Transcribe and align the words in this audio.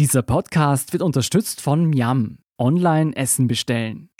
Dieser 0.00 0.22
Podcast 0.22 0.92
wird 0.92 1.04
unterstützt 1.04 1.60
von 1.60 1.86
Miam. 1.86 2.38
Online 2.58 3.14
Essen 3.14 3.46
bestellen. 3.46 4.10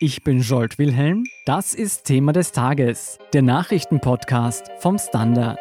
Ich 0.00 0.24
bin 0.24 0.40
Jolt 0.40 0.78
Wilhelm. 0.78 1.22
Das 1.44 1.74
ist 1.74 2.06
Thema 2.06 2.32
des 2.32 2.50
Tages, 2.50 3.18
der 3.32 3.42
Nachrichtenpodcast 3.42 4.68
vom 4.80 4.98
Standard. 4.98 5.60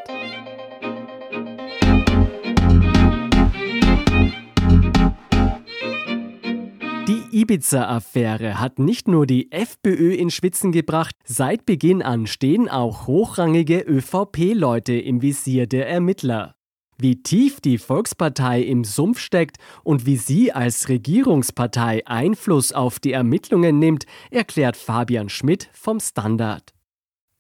Die 7.08 7.40
Ibiza-Affäre 7.40 8.60
hat 8.60 8.80
nicht 8.80 9.08
nur 9.08 9.28
die 9.28 9.52
FPÖ 9.52 10.16
in 10.16 10.32
Schwitzen 10.32 10.72
gebracht, 10.72 11.16
seit 11.24 11.68
Beginn 11.68 12.02
an 12.02 12.26
stehen 12.26 12.68
auch 12.68 13.06
hochrangige 13.06 13.82
ÖVP-Leute 13.82 14.94
im 14.94 15.22
Visier 15.22 15.68
der 15.68 15.88
Ermittler. 15.88 16.56
Wie 16.98 17.22
tief 17.22 17.60
die 17.60 17.78
Volkspartei 17.78 18.62
im 18.62 18.86
Sumpf 18.86 19.20
steckt 19.20 19.58
und 19.84 20.06
wie 20.06 20.16
sie 20.16 20.54
als 20.54 20.88
Regierungspartei 20.88 22.08
Einfluss 22.08 22.72
auf 22.72 23.00
die 23.00 23.12
Ermittlungen 23.12 23.80
nimmt, 23.80 24.06
erklärt 24.32 24.78
Fabian 24.78 25.28
Schmidt 25.28 25.70
vom 25.74 26.00
Standard. 26.00 26.74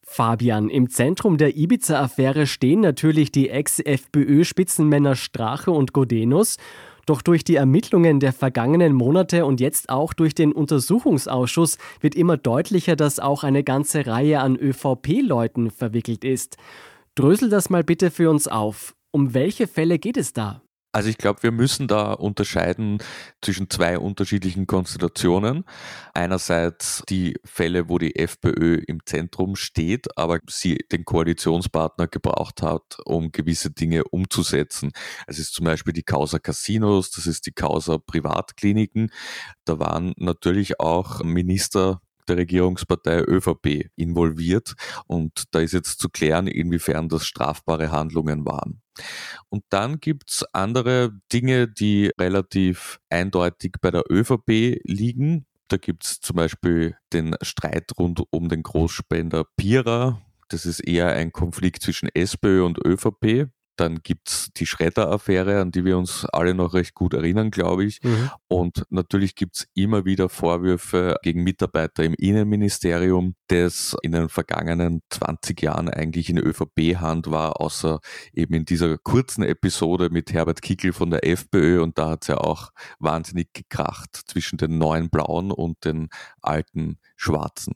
Fabian, 0.03 0.69
im 0.69 0.89
Zentrum 0.89 1.37
der 1.37 1.55
Ibiza-Affäre 1.55 2.47
stehen 2.47 2.81
natürlich 2.81 3.31
die 3.31 3.49
Ex-FPÖ-Spitzenmänner 3.49 5.15
Strache 5.15 5.71
und 5.71 5.93
Godenus. 5.93 6.57
Doch 7.05 7.21
durch 7.21 7.43
die 7.43 7.55
Ermittlungen 7.55 8.19
der 8.19 8.33
vergangenen 8.33 8.93
Monate 8.93 9.45
und 9.45 9.61
jetzt 9.61 9.89
auch 9.89 10.13
durch 10.13 10.35
den 10.35 10.51
Untersuchungsausschuss 10.51 11.77
wird 12.01 12.15
immer 12.15 12.35
deutlicher, 12.35 12.95
dass 12.95 13.19
auch 13.19 13.43
eine 13.43 13.63
ganze 13.63 14.05
Reihe 14.05 14.41
an 14.41 14.57
ÖVP-Leuten 14.57 15.71
verwickelt 15.71 16.23
ist. 16.25 16.57
Drösel 17.15 17.49
das 17.49 17.69
mal 17.69 17.83
bitte 17.83 18.11
für 18.11 18.29
uns 18.29 18.47
auf. 18.47 18.95
Um 19.15 19.33
welche 19.33 19.65
Fälle 19.65 19.97
geht 19.97 20.17
es 20.17 20.33
da? 20.33 20.61
Also 20.91 21.07
ich 21.07 21.17
glaube, 21.17 21.41
wir 21.41 21.53
müssen 21.53 21.87
da 21.87 22.11
unterscheiden 22.11 22.97
zwischen 23.41 23.69
zwei 23.69 23.97
unterschiedlichen 23.97 24.67
Konstellationen. 24.67 25.63
Einerseits 26.13 27.01
die 27.07 27.37
Fälle, 27.45 27.87
wo 27.87 27.97
die 27.97 28.17
FPÖ 28.17 28.81
im 28.85 29.05
Zentrum 29.05 29.55
steht, 29.55 30.17
aber 30.17 30.39
sie 30.49 30.79
den 30.91 31.05
Koalitionspartner 31.05 32.09
gebraucht 32.09 32.61
hat, 32.61 32.97
um 33.05 33.31
gewisse 33.31 33.71
Dinge 33.71 34.03
umzusetzen. 34.03 34.91
Es 35.27 35.39
ist 35.39 35.53
zum 35.53 35.63
Beispiel 35.63 35.93
die 35.93 36.03
Causa 36.03 36.37
Casinos, 36.37 37.09
das 37.11 37.25
ist 37.25 37.45
die 37.45 37.53
Causa 37.53 37.97
Privatkliniken. 37.97 39.11
Da 39.63 39.79
waren 39.79 40.13
natürlich 40.17 40.81
auch 40.81 41.23
Minister 41.23 42.01
der 42.27 42.35
Regierungspartei 42.35 43.21
ÖVP 43.21 43.91
involviert 43.95 44.73
und 45.07 45.45
da 45.51 45.61
ist 45.61 45.71
jetzt 45.71 46.01
zu 46.01 46.09
klären, 46.09 46.47
inwiefern 46.47 47.07
das 47.07 47.25
strafbare 47.25 47.91
Handlungen 47.91 48.45
waren. 48.45 48.81
Und 49.49 49.63
dann 49.69 49.99
gibt's 49.99 50.43
andere 50.53 51.11
Dinge, 51.31 51.67
die 51.67 52.11
relativ 52.19 52.99
eindeutig 53.09 53.73
bei 53.81 53.91
der 53.91 54.03
ÖVP 54.09 54.79
liegen. 54.83 55.45
Da 55.67 55.77
gibt's 55.77 56.19
zum 56.19 56.35
Beispiel 56.35 56.95
den 57.11 57.35
Streit 57.41 57.91
rund 57.97 58.21
um 58.29 58.49
den 58.49 58.63
Großspender 58.63 59.45
Pira. 59.57 60.21
Das 60.49 60.65
ist 60.65 60.79
eher 60.79 61.09
ein 61.09 61.31
Konflikt 61.31 61.81
zwischen 61.81 62.09
SPÖ 62.13 62.63
und 62.63 62.77
ÖVP. 62.85 63.49
Dann 63.75 63.99
gibt's 64.03 64.49
die 64.55 64.65
Schredder-Affäre, 64.65 65.61
an 65.61 65.71
die 65.71 65.85
wir 65.85 65.97
uns 65.97 66.25
alle 66.25 66.53
noch 66.53 66.73
recht 66.73 66.93
gut 66.93 67.13
erinnern, 67.13 67.51
glaube 67.51 67.85
ich. 67.85 68.01
Mhm. 68.03 68.31
Und 68.47 68.85
natürlich 68.89 69.35
gibt's 69.35 69.67
immer 69.73 70.05
wieder 70.05 70.29
Vorwürfe 70.29 71.17
gegen 71.23 71.43
Mitarbeiter 71.43 72.03
im 72.03 72.13
Innenministerium, 72.13 73.35
das 73.47 73.95
in 74.01 74.11
den 74.11 74.29
vergangenen 74.29 75.01
20 75.09 75.61
Jahren 75.61 75.89
eigentlich 75.89 76.29
in 76.29 76.37
ÖVP-Hand 76.37 77.29
war, 77.29 77.61
außer 77.61 77.99
eben 78.33 78.53
in 78.53 78.65
dieser 78.65 78.97
kurzen 78.97 79.43
Episode 79.43 80.09
mit 80.09 80.33
Herbert 80.33 80.61
Kickel 80.61 80.93
von 80.93 81.09
der 81.09 81.25
FPÖ. 81.25 81.81
Und 81.81 81.97
da 81.97 82.11
hat's 82.11 82.27
ja 82.27 82.37
auch 82.37 82.71
wahnsinnig 82.99 83.53
gekracht 83.53 84.15
zwischen 84.27 84.57
den 84.57 84.77
neuen 84.77 85.09
Blauen 85.09 85.51
und 85.51 85.85
den 85.85 86.09
alten 86.41 86.97
Schwarzen. 87.15 87.73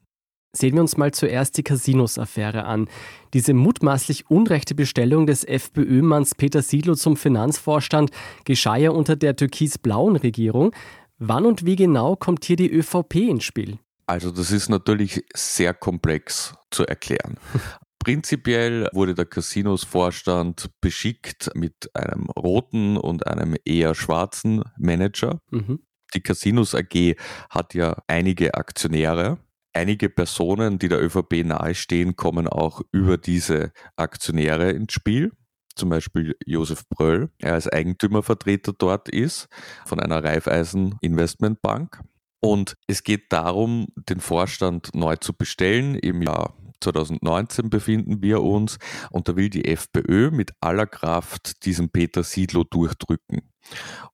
Sehen 0.51 0.73
wir 0.73 0.81
uns 0.81 0.97
mal 0.97 1.11
zuerst 1.11 1.57
die 1.57 1.63
Casinos-Affäre 1.63 2.65
an. 2.65 2.89
Diese 3.33 3.53
mutmaßlich 3.53 4.31
unrechte 4.31 4.73
Bestellung 4.73 5.27
des 5.27 5.43
FPÖ-Manns 5.43 6.33
Peter 6.33 6.63
Siedlow 6.63 6.95
zum 6.95 7.17
Finanzvorstand 7.17 8.09
geschah 8.45 8.75
ja 8.75 8.89
unter 8.89 9.15
der 9.15 9.35
türkis-blauen 9.35 10.15
Regierung. 10.15 10.73
Wann 11.19 11.45
und 11.45 11.65
wie 11.65 11.75
genau 11.75 12.15
kommt 12.15 12.45
hier 12.45 12.55
die 12.55 12.71
ÖVP 12.71 13.15
ins 13.15 13.43
Spiel? 13.43 13.77
Also 14.07 14.31
das 14.31 14.51
ist 14.51 14.69
natürlich 14.69 15.23
sehr 15.35 15.75
komplex 15.75 16.55
zu 16.71 16.83
erklären. 16.83 17.35
Prinzipiell 17.99 18.87
wurde 18.91 19.13
der 19.13 19.25
Casinos-Vorstand 19.25 20.71
beschickt 20.81 21.51
mit 21.53 21.91
einem 21.93 22.27
roten 22.31 22.97
und 22.97 23.27
einem 23.27 23.55
eher 23.65 23.93
schwarzen 23.93 24.63
Manager. 24.77 25.41
Mhm. 25.51 25.83
Die 26.15 26.21
Casinos 26.21 26.73
AG 26.73 27.15
hat 27.51 27.75
ja 27.75 27.97
einige 28.07 28.55
Aktionäre 28.55 29.37
Einige 29.73 30.09
Personen, 30.09 30.79
die 30.79 30.89
der 30.89 31.01
ÖVP 31.01 31.45
nahestehen, 31.45 32.15
kommen 32.15 32.47
auch 32.47 32.81
über 32.91 33.17
diese 33.17 33.71
Aktionäre 33.95 34.71
ins 34.71 34.93
Spiel. 34.93 35.31
Zum 35.75 35.89
Beispiel 35.89 36.35
Josef 36.45 36.83
Bröll, 36.89 37.29
er 37.37 37.53
als 37.53 37.67
Eigentümervertreter 37.67 38.73
dort 38.73 39.07
ist 39.07 39.47
von 39.85 39.99
einer 39.99 40.23
Raiffeisen 40.23 40.95
Investmentbank. 41.01 42.01
Und 42.41 42.75
es 42.87 43.03
geht 43.03 43.31
darum, 43.31 43.87
den 43.95 44.19
Vorstand 44.19 44.89
neu 44.93 45.15
zu 45.17 45.33
bestellen. 45.33 45.95
Im 45.95 46.21
Jahr 46.21 46.55
2019 46.81 47.69
befinden 47.69 48.21
wir 48.21 48.41
uns 48.41 48.77
und 49.11 49.27
da 49.27 49.35
will 49.35 49.49
die 49.49 49.65
FPÖ 49.65 50.31
mit 50.31 50.51
aller 50.61 50.85
Kraft 50.87 51.65
diesen 51.65 51.89
Peter 51.89 52.23
Siedlow 52.23 52.63
durchdrücken. 52.63 53.48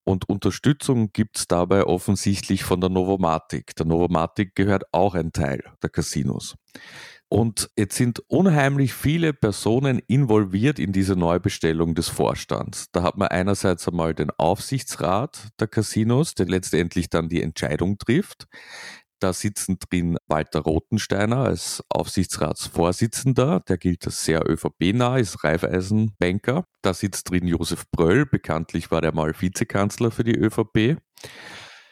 Und 0.04 0.30
Unterstützung 0.30 1.12
gibt 1.12 1.38
es 1.38 1.48
dabei 1.48 1.86
offensichtlich 1.86 2.64
von 2.64 2.80
der 2.82 2.90
Novomatic. 2.90 3.76
Der 3.76 3.86
Novomatic 3.86 4.56
gehört 4.56 4.84
auch 4.92 5.16
ein 5.16 5.32
Teil 5.32 5.64
der 5.82 5.90
Casinos. 5.90 6.56
Und 7.28 7.72
jetzt 7.76 7.96
sind 7.96 8.20
unheimlich 8.28 8.94
viele 8.94 9.34
Personen 9.34 10.00
involviert 10.08 10.78
in 10.78 10.92
diese 10.92 11.16
Neubestellung 11.16 11.96
des 11.96 12.08
Vorstands. 12.08 12.92
Da 12.92 13.02
hat 13.02 13.18
man 13.18 13.30
einerseits 13.30 13.88
einmal 13.88 14.14
den 14.14 14.30
Aufsichtsrat 14.30 15.50
der 15.60 15.68
Casinos, 15.68 16.36
der 16.36 16.46
letztendlich 16.46 17.10
dann 17.10 17.28
die 17.28 17.42
Entscheidung 17.42 17.98
trifft. 17.98 18.48
Da 19.20 19.31
sitzen 19.34 19.78
drin 19.80 20.18
Walter 20.28 20.59
Rotensteiner 20.59 21.38
als 21.38 21.84
Aufsichtsratsvorsitzender, 21.90 23.62
der 23.62 23.78
gilt 23.78 24.06
als 24.06 24.26
sehr 24.26 24.48
ÖVP-nah, 24.48 25.18
ist 25.18 25.44
Raiffeisenbanker. 25.44 26.66
Da 26.81 26.94
sitzt 26.94 27.30
drin 27.30 27.48
Josef 27.48 27.86
Bröll, 27.92 28.26
bekanntlich 28.26 28.92
war 28.92 29.02
der 29.02 29.14
mal 29.14 29.34
Vizekanzler 29.40 30.12
für 30.12 30.24
die 30.24 30.36
ÖVP. 30.36 30.98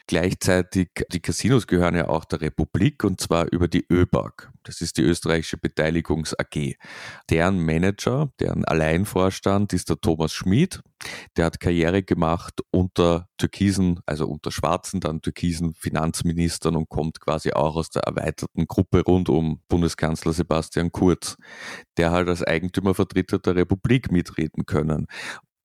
Gleichzeitig, 0.06 0.90
die 1.14 1.22
Casinos 1.22 1.66
gehören 1.66 1.96
ja 1.96 2.10
auch 2.10 2.26
der 2.26 2.42
Republik 2.42 3.06
und 3.06 3.22
zwar 3.22 3.50
über 3.54 3.70
die 3.70 3.86
ÖBAG. 3.90 4.52
Das 4.64 4.82
ist 4.82 4.98
die 4.98 5.02
österreichische 5.02 5.58
Beteiligungs 5.58 6.38
AG. 6.38 6.76
Deren 7.30 7.64
Manager, 7.66 8.30
deren 8.38 8.66
Alleinvorstand 8.66 9.72
ist 9.72 9.90
der 9.90 10.02
Thomas 10.02 10.34
Schmid. 10.34 10.82
Der 11.38 11.46
hat 11.46 11.62
Karriere 11.62 12.04
gemacht 12.04 12.62
unter 12.72 13.30
türkisen, 13.38 14.02
also 14.06 14.28
unter 14.28 14.52
schwarzen, 14.52 15.00
dann 15.00 15.22
türkisen 15.22 15.74
Finanzministern 15.74 16.76
und 16.76 16.90
kommt 16.90 17.22
quasi 17.22 17.54
auch 17.54 17.78
aus 17.78 17.90
der 17.90 18.04
erweiterten 18.04 18.68
Gruppe 18.68 19.04
rund 19.04 19.30
um 19.30 19.62
Bundeskanzler 19.70 20.34
Sebastian 20.34 20.92
Kurz. 20.92 21.38
Der 21.96 22.12
halt 22.12 22.28
als 22.28 22.44
Eigentümervertreter 22.44 23.40
der 23.40 23.56
Republik 23.56 24.12
mitreden 24.12 24.66
können. 24.66 25.08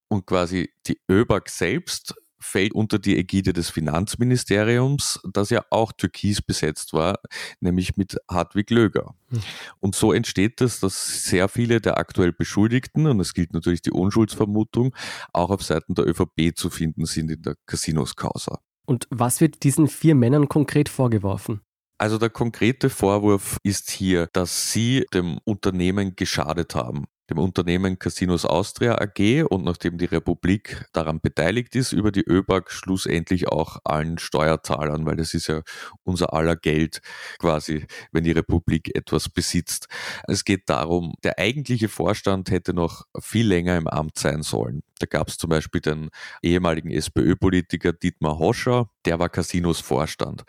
Und 0.08 0.26
quasi 0.26 0.72
die 0.86 1.00
ÖBAG 1.10 1.48
selbst 1.48 2.14
fällt 2.40 2.72
unter 2.72 2.98
die 2.98 3.16
Ägide 3.16 3.52
des 3.52 3.70
Finanzministeriums, 3.70 5.20
das 5.32 5.50
ja 5.50 5.64
auch 5.70 5.92
türkis 5.92 6.42
besetzt 6.42 6.92
war, 6.92 7.18
nämlich 7.60 7.96
mit 7.96 8.16
Hartwig 8.30 8.70
Löger. 8.70 9.14
Hm. 9.30 9.40
Und 9.80 9.94
so 9.94 10.12
entsteht 10.12 10.60
es, 10.60 10.80
dass 10.80 11.24
sehr 11.24 11.48
viele 11.48 11.80
der 11.80 11.98
aktuell 11.98 12.32
Beschuldigten, 12.32 13.06
und 13.06 13.20
es 13.20 13.34
gilt 13.34 13.52
natürlich 13.52 13.82
die 13.82 13.90
Unschuldsvermutung, 13.90 14.94
auch 15.32 15.50
auf 15.50 15.62
Seiten 15.62 15.94
der 15.94 16.06
ÖVP 16.06 16.56
zu 16.56 16.70
finden 16.70 17.06
sind 17.06 17.30
in 17.30 17.42
der 17.42 17.56
Casinos-Causa. 17.66 18.60
Und 18.86 19.06
was 19.10 19.40
wird 19.40 19.64
diesen 19.64 19.88
vier 19.88 20.14
Männern 20.14 20.48
konkret 20.48 20.88
vorgeworfen? 20.88 21.60
Also 21.98 22.16
der 22.16 22.30
konkrete 22.30 22.90
Vorwurf 22.90 23.58
ist 23.64 23.90
hier, 23.90 24.28
dass 24.32 24.72
sie 24.72 25.04
dem 25.12 25.38
Unternehmen 25.44 26.14
geschadet 26.14 26.74
haben 26.76 27.06
dem 27.30 27.38
Unternehmen 27.38 27.98
Casinos 27.98 28.44
Austria 28.44 28.98
AG 29.00 29.44
und 29.48 29.64
nachdem 29.64 29.98
die 29.98 30.06
Republik 30.06 30.86
daran 30.92 31.20
beteiligt 31.20 31.74
ist, 31.76 31.92
über 31.92 32.10
die 32.10 32.24
ÖBAG 32.26 32.70
schlussendlich 32.70 33.48
auch 33.48 33.78
allen 33.84 34.18
Steuerzahlern, 34.18 35.06
weil 35.06 35.16
das 35.16 35.34
ist 35.34 35.48
ja 35.48 35.62
unser 36.04 36.32
aller 36.32 36.56
Geld 36.56 37.00
quasi, 37.38 37.86
wenn 38.12 38.24
die 38.24 38.32
Republik 38.32 38.94
etwas 38.96 39.28
besitzt. 39.28 39.88
Es 40.26 40.44
geht 40.44 40.68
darum, 40.68 41.14
der 41.22 41.38
eigentliche 41.38 41.88
Vorstand 41.88 42.50
hätte 42.50 42.72
noch 42.72 43.04
viel 43.20 43.46
länger 43.46 43.76
im 43.76 43.88
Amt 43.88 44.18
sein 44.18 44.42
sollen. 44.42 44.82
Da 44.98 45.06
gab 45.06 45.28
es 45.28 45.36
zum 45.36 45.50
Beispiel 45.50 45.80
den 45.80 46.10
ehemaligen 46.42 46.90
SPÖ-Politiker 46.90 47.92
Dietmar 47.92 48.38
Hoscher, 48.38 48.90
der 49.04 49.18
war 49.18 49.28
Casinos 49.28 49.80
Vorstand. 49.80 50.44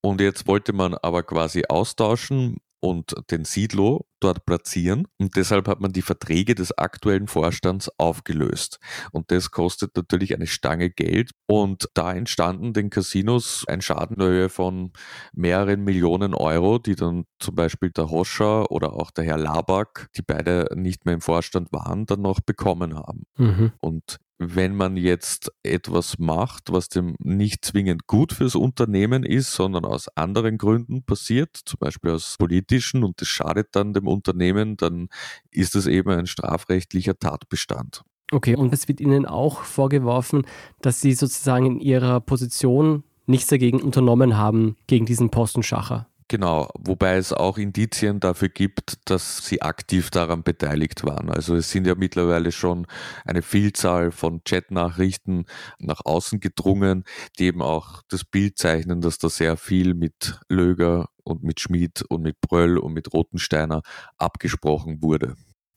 Und 0.00 0.20
jetzt 0.20 0.46
wollte 0.46 0.72
man 0.72 0.94
aber 0.94 1.22
quasi 1.22 1.64
austauschen 1.68 2.58
und 2.80 3.14
den 3.30 3.44
Sidlo 3.44 4.06
dort 4.20 4.44
platzieren. 4.46 5.06
Und 5.18 5.36
deshalb 5.36 5.68
hat 5.68 5.80
man 5.80 5.92
die 5.92 6.02
Verträge 6.02 6.54
des 6.54 6.76
aktuellen 6.76 7.28
Vorstands 7.28 7.90
aufgelöst. 7.98 8.78
Und 9.12 9.30
das 9.30 9.50
kostet 9.50 9.96
natürlich 9.96 10.34
eine 10.34 10.46
Stange 10.46 10.90
Geld. 10.90 11.30
Und 11.46 11.88
da 11.94 12.12
entstanden 12.12 12.72
den 12.72 12.90
Casinos 12.90 13.64
ein 13.68 13.80
Schaden 13.80 14.16
in 14.16 14.22
Höhe 14.22 14.48
von 14.48 14.92
mehreren 15.32 15.84
Millionen 15.84 16.34
Euro, 16.34 16.78
die 16.78 16.96
dann 16.96 17.24
zum 17.38 17.54
Beispiel 17.54 17.90
der 17.90 18.10
Hoscher 18.10 18.70
oder 18.70 18.94
auch 18.94 19.10
der 19.10 19.24
Herr 19.24 19.38
Labak, 19.38 20.08
die 20.16 20.22
beide 20.22 20.66
nicht 20.74 21.04
mehr 21.04 21.14
im 21.14 21.20
Vorstand 21.20 21.72
waren, 21.72 22.06
dann 22.06 22.22
noch 22.22 22.40
bekommen 22.40 22.96
haben. 22.96 23.24
Mhm. 23.36 23.72
Und 23.80 24.18
wenn 24.38 24.76
man 24.76 24.96
jetzt 24.96 25.52
etwas 25.64 26.18
macht, 26.18 26.72
was 26.72 26.88
dem 26.88 27.16
nicht 27.18 27.64
zwingend 27.64 28.06
gut 28.06 28.32
fürs 28.32 28.54
Unternehmen 28.54 29.24
ist, 29.24 29.52
sondern 29.52 29.84
aus 29.84 30.08
anderen 30.16 30.58
Gründen 30.58 31.02
passiert, 31.02 31.56
zum 31.64 31.78
Beispiel 31.80 32.12
aus 32.12 32.36
politischen 32.38 33.02
und 33.02 33.20
das 33.20 33.28
schadet 33.28 33.68
dann 33.72 33.92
dem 33.92 34.06
Unternehmen, 34.06 34.76
dann 34.76 35.08
ist 35.50 35.74
es 35.74 35.86
eben 35.86 36.10
ein 36.10 36.26
strafrechtlicher 36.26 37.18
Tatbestand. 37.18 38.02
Okay, 38.30 38.54
und 38.54 38.72
es 38.72 38.86
wird 38.86 39.00
Ihnen 39.00 39.26
auch 39.26 39.62
vorgeworfen, 39.62 40.46
dass 40.82 41.00
Sie 41.00 41.14
sozusagen 41.14 41.66
in 41.66 41.80
Ihrer 41.80 42.20
Position 42.20 43.02
nichts 43.26 43.48
dagegen 43.48 43.82
unternommen 43.82 44.36
haben, 44.36 44.76
gegen 44.86 45.06
diesen 45.06 45.30
Postenschacher. 45.30 46.08
Genau, 46.30 46.68
wobei 46.78 47.16
es 47.16 47.32
auch 47.32 47.56
Indizien 47.56 48.20
dafür 48.20 48.50
gibt, 48.50 48.98
dass 49.10 49.46
sie 49.46 49.62
aktiv 49.62 50.10
daran 50.10 50.42
beteiligt 50.42 51.02
waren. 51.04 51.30
Also 51.30 51.56
es 51.56 51.70
sind 51.70 51.86
ja 51.86 51.94
mittlerweile 51.94 52.52
schon 52.52 52.86
eine 53.24 53.40
Vielzahl 53.40 54.10
von 54.10 54.42
Chatnachrichten 54.44 55.46
nach 55.78 56.04
außen 56.04 56.38
gedrungen, 56.40 57.04
die 57.38 57.44
eben 57.44 57.62
auch 57.62 58.02
das 58.10 58.24
Bild 58.24 58.58
zeichnen, 58.58 59.00
dass 59.00 59.16
da 59.16 59.30
sehr 59.30 59.56
viel 59.56 59.94
mit 59.94 60.38
Löger 60.50 61.08
und 61.24 61.44
mit 61.44 61.60
Schmid 61.60 62.04
und 62.10 62.22
mit 62.22 62.38
Bröll 62.42 62.76
und 62.76 62.92
mit 62.92 63.10
Rotensteiner 63.14 63.80
abgesprochen 64.18 65.02
wurde. 65.02 65.34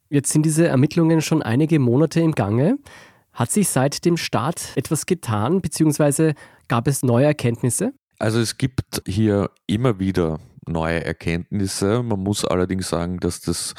Jetzt 0.10 0.34
sind 0.34 0.46
diese 0.46 0.68
Ermittlungen 0.68 1.22
schon 1.22 1.42
einige 1.42 1.80
Monate 1.80 2.20
im 2.20 2.34
Gange. 2.34 2.78
Hat 3.32 3.52
sich 3.52 3.70
seit 3.70 4.04
dem 4.04 4.18
Start 4.18 4.74
etwas 4.76 5.06
getan, 5.06 5.62
beziehungsweise 5.62 6.34
gab 6.68 6.90
es 6.90 7.04
neue 7.04 7.28
Erkenntnisse? 7.28 7.94
Also 8.22 8.40
es 8.40 8.58
gibt 8.60 9.02
hier 9.08 9.50
immer 9.66 9.98
wieder 9.98 10.40
neue 10.68 11.04
Erkenntnisse. 11.04 12.04
Man 12.04 12.20
muss 12.20 12.46
allerdings 12.46 12.88
sagen, 12.88 13.18
dass 13.18 13.42
das 13.42 13.74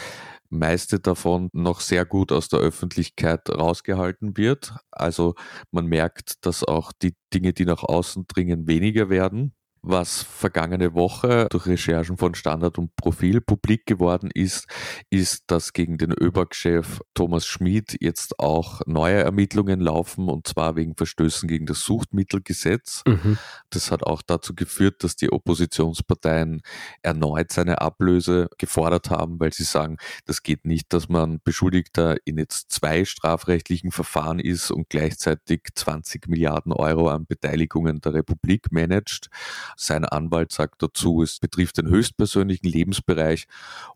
meiste 0.51 0.99
davon 0.99 1.49
noch 1.53 1.79
sehr 1.79 2.05
gut 2.05 2.33
aus 2.33 2.49
der 2.49 2.59
Öffentlichkeit 2.59 3.49
rausgehalten 3.49 4.37
wird. 4.37 4.75
Also 4.91 5.37
man 5.71 5.87
merkt, 5.87 6.45
dass 6.45 6.65
auch 6.65 6.91
die 6.91 7.15
Dinge, 7.33 7.53
die 7.53 7.65
nach 7.65 7.85
außen 7.85 8.25
dringen, 8.27 8.67
weniger 8.67 9.09
werden. 9.11 9.55
Was 9.85 10.23
vergangene 10.23 10.95
Woche 10.95 11.49
durch 11.51 11.67
Recherchen 11.67 12.17
von 12.17 12.37
Standard 12.37 12.79
und 12.79 12.95
Profil 12.95 13.41
publik 13.41 13.85
geworden 13.85 14.31
ist, 14.33 14.69
ist, 15.11 15.43
dass 15.49 15.73
gegen 15.73 15.99
den 15.99 16.13
ÖBAG-Chef 16.13 17.01
Thomas 17.15 17.47
Schmid 17.47 17.97
jetzt 18.01 18.39
auch 18.39 18.83
neue 18.87 19.17
Ermittlungen 19.17 19.81
laufen 19.81 20.29
und 20.29 20.47
zwar 20.47 20.77
wegen 20.77 20.95
Verstößen 20.95 21.49
gegen 21.49 21.67
das 21.67 21.81
Suchtmittelgesetz. 21.81 23.03
Mhm. 23.09 23.39
Das 23.71 23.91
hat 23.91 24.05
auch 24.05 24.23
dazu 24.23 24.55
geführt, 24.55 25.03
dass 25.03 25.17
die 25.17 25.33
Oppositionsparteien 25.33 26.63
erneut 27.03 27.51
seine 27.51 27.81
Ablöse 27.81 28.51
gefordert 28.59 29.11
haben, 29.11 29.41
weil 29.41 29.53
sie 29.53 29.65
sagen, 29.65 29.97
das 30.27 30.45
geht 30.45 30.65
nicht, 30.65 30.93
dass 30.93 31.09
man 31.09 31.41
Beschuldigter 31.43 32.19
in 32.25 32.39
jetzt 32.39 32.71
zwei 32.71 33.05
strafrechtlichen 33.05 33.91
Verfahren 33.91 34.39
ist 34.39 34.71
und 34.71 34.89
gleichzeitig 34.91 35.63
20 35.75 36.29
Milliarden 36.29 36.73
Euro 36.73 37.09
an 37.09 37.27
Beteiligungen 37.27 38.01
der 38.01 38.15
Republik 38.15 38.71
managt. 38.71 39.29
Sein 39.77 40.05
Anwalt 40.05 40.53
sagt 40.53 40.83
dazu, 40.83 41.23
es 41.23 41.39
betrifft 41.39 41.79
den 41.79 41.89
höchstpersönlichen 41.89 42.69
Lebensbereich 42.69 43.47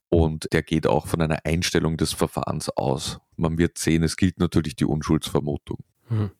und 0.08 0.52
der 0.52 0.62
geht 0.62 0.86
auch 0.86 1.06
von 1.06 1.20
einer 1.22 1.38
Einstellung 1.44 1.96
des 1.96 2.12
Verfahrens 2.12 2.70
aus. 2.70 3.20
Man 3.36 3.58
wird 3.58 3.78
sehen, 3.78 4.02
es 4.02 4.16
gilt 4.16 4.38
natürlich 4.38 4.76
die 4.76 4.84
Unschuldsvermutung. 4.84 5.78
Hm. 6.08 6.30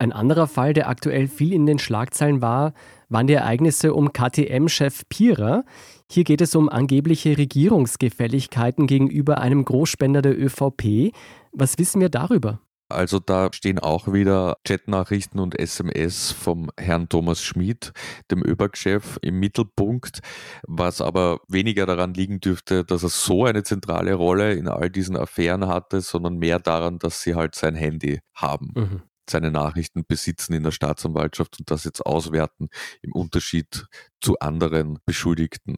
Ein 0.00 0.12
anderer 0.12 0.46
Fall, 0.46 0.74
der 0.74 0.88
aktuell 0.88 1.26
viel 1.26 1.52
in 1.52 1.66
den 1.66 1.80
Schlagzeilen 1.80 2.40
war, 2.40 2.72
waren 3.08 3.26
die 3.26 3.34
Ereignisse 3.34 3.94
um 3.94 4.12
KTM-Chef 4.12 5.02
Pierer. 5.08 5.64
Hier 6.08 6.22
geht 6.22 6.40
es 6.40 6.54
um 6.54 6.68
angebliche 6.68 7.36
Regierungsgefälligkeiten 7.36 8.86
gegenüber 8.86 9.38
einem 9.38 9.64
Großspender 9.64 10.22
der 10.22 10.38
ÖVP. 10.38 11.12
Was 11.50 11.78
wissen 11.78 12.00
wir 12.00 12.10
darüber? 12.10 12.60
Also 12.88 13.18
da 13.18 13.50
stehen 13.52 13.78
auch 13.78 14.12
wieder 14.12 14.58
Chatnachrichten 14.64 15.40
und 15.40 15.58
SMS 15.58 16.32
vom 16.32 16.70
Herrn 16.78 17.08
Thomas 17.08 17.42
Schmid, 17.42 17.92
dem 18.30 18.42
ÖBAG-Chef, 18.44 19.18
im 19.22 19.38
Mittelpunkt, 19.38 20.20
was 20.66 21.00
aber 21.00 21.40
weniger 21.48 21.86
daran 21.86 22.14
liegen 22.14 22.40
dürfte, 22.40 22.84
dass 22.84 23.02
er 23.02 23.10
so 23.10 23.44
eine 23.44 23.62
zentrale 23.62 24.14
Rolle 24.14 24.54
in 24.54 24.68
all 24.68 24.90
diesen 24.90 25.16
Affären 25.16 25.68
hatte, 25.68 26.00
sondern 26.00 26.38
mehr 26.38 26.58
daran, 26.58 26.98
dass 26.98 27.22
sie 27.22 27.34
halt 27.34 27.54
sein 27.54 27.74
Handy 27.74 28.20
haben. 28.34 28.72
Mhm 28.74 29.02
seine 29.30 29.50
Nachrichten 29.50 30.04
besitzen 30.06 30.54
in 30.54 30.62
der 30.62 30.70
Staatsanwaltschaft 30.70 31.58
und 31.58 31.70
das 31.70 31.84
jetzt 31.84 32.04
auswerten 32.04 32.68
im 33.02 33.12
Unterschied 33.12 33.86
zu 34.20 34.38
anderen 34.38 34.98
Beschuldigten 35.04 35.76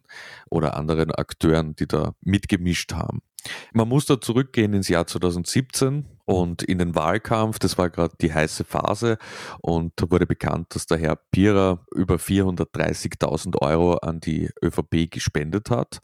oder 0.49 0.75
anderen 0.75 1.11
Akteuren, 1.11 1.75
die 1.75 1.87
da 1.87 2.13
mitgemischt 2.21 2.93
haben. 2.93 3.21
Man 3.73 3.87
muss 3.87 4.05
da 4.05 4.21
zurückgehen 4.21 4.73
ins 4.73 4.87
Jahr 4.87 5.07
2017 5.07 6.05
und 6.31 6.63
in 6.63 6.77
den 6.77 6.95
Wahlkampf, 6.95 7.59
das 7.59 7.77
war 7.77 7.89
gerade 7.89 8.15
die 8.21 8.33
heiße 8.33 8.63
Phase. 8.63 9.17
Und 9.59 9.91
da 9.97 10.09
wurde 10.09 10.25
bekannt, 10.25 10.73
dass 10.73 10.85
der 10.85 10.97
Herr 10.97 11.17
Pierer 11.29 11.85
über 11.93 12.15
430.000 12.15 13.61
Euro 13.61 13.95
an 13.95 14.21
die 14.21 14.49
ÖVP 14.63 15.11
gespendet 15.11 15.69
hat. 15.69 15.99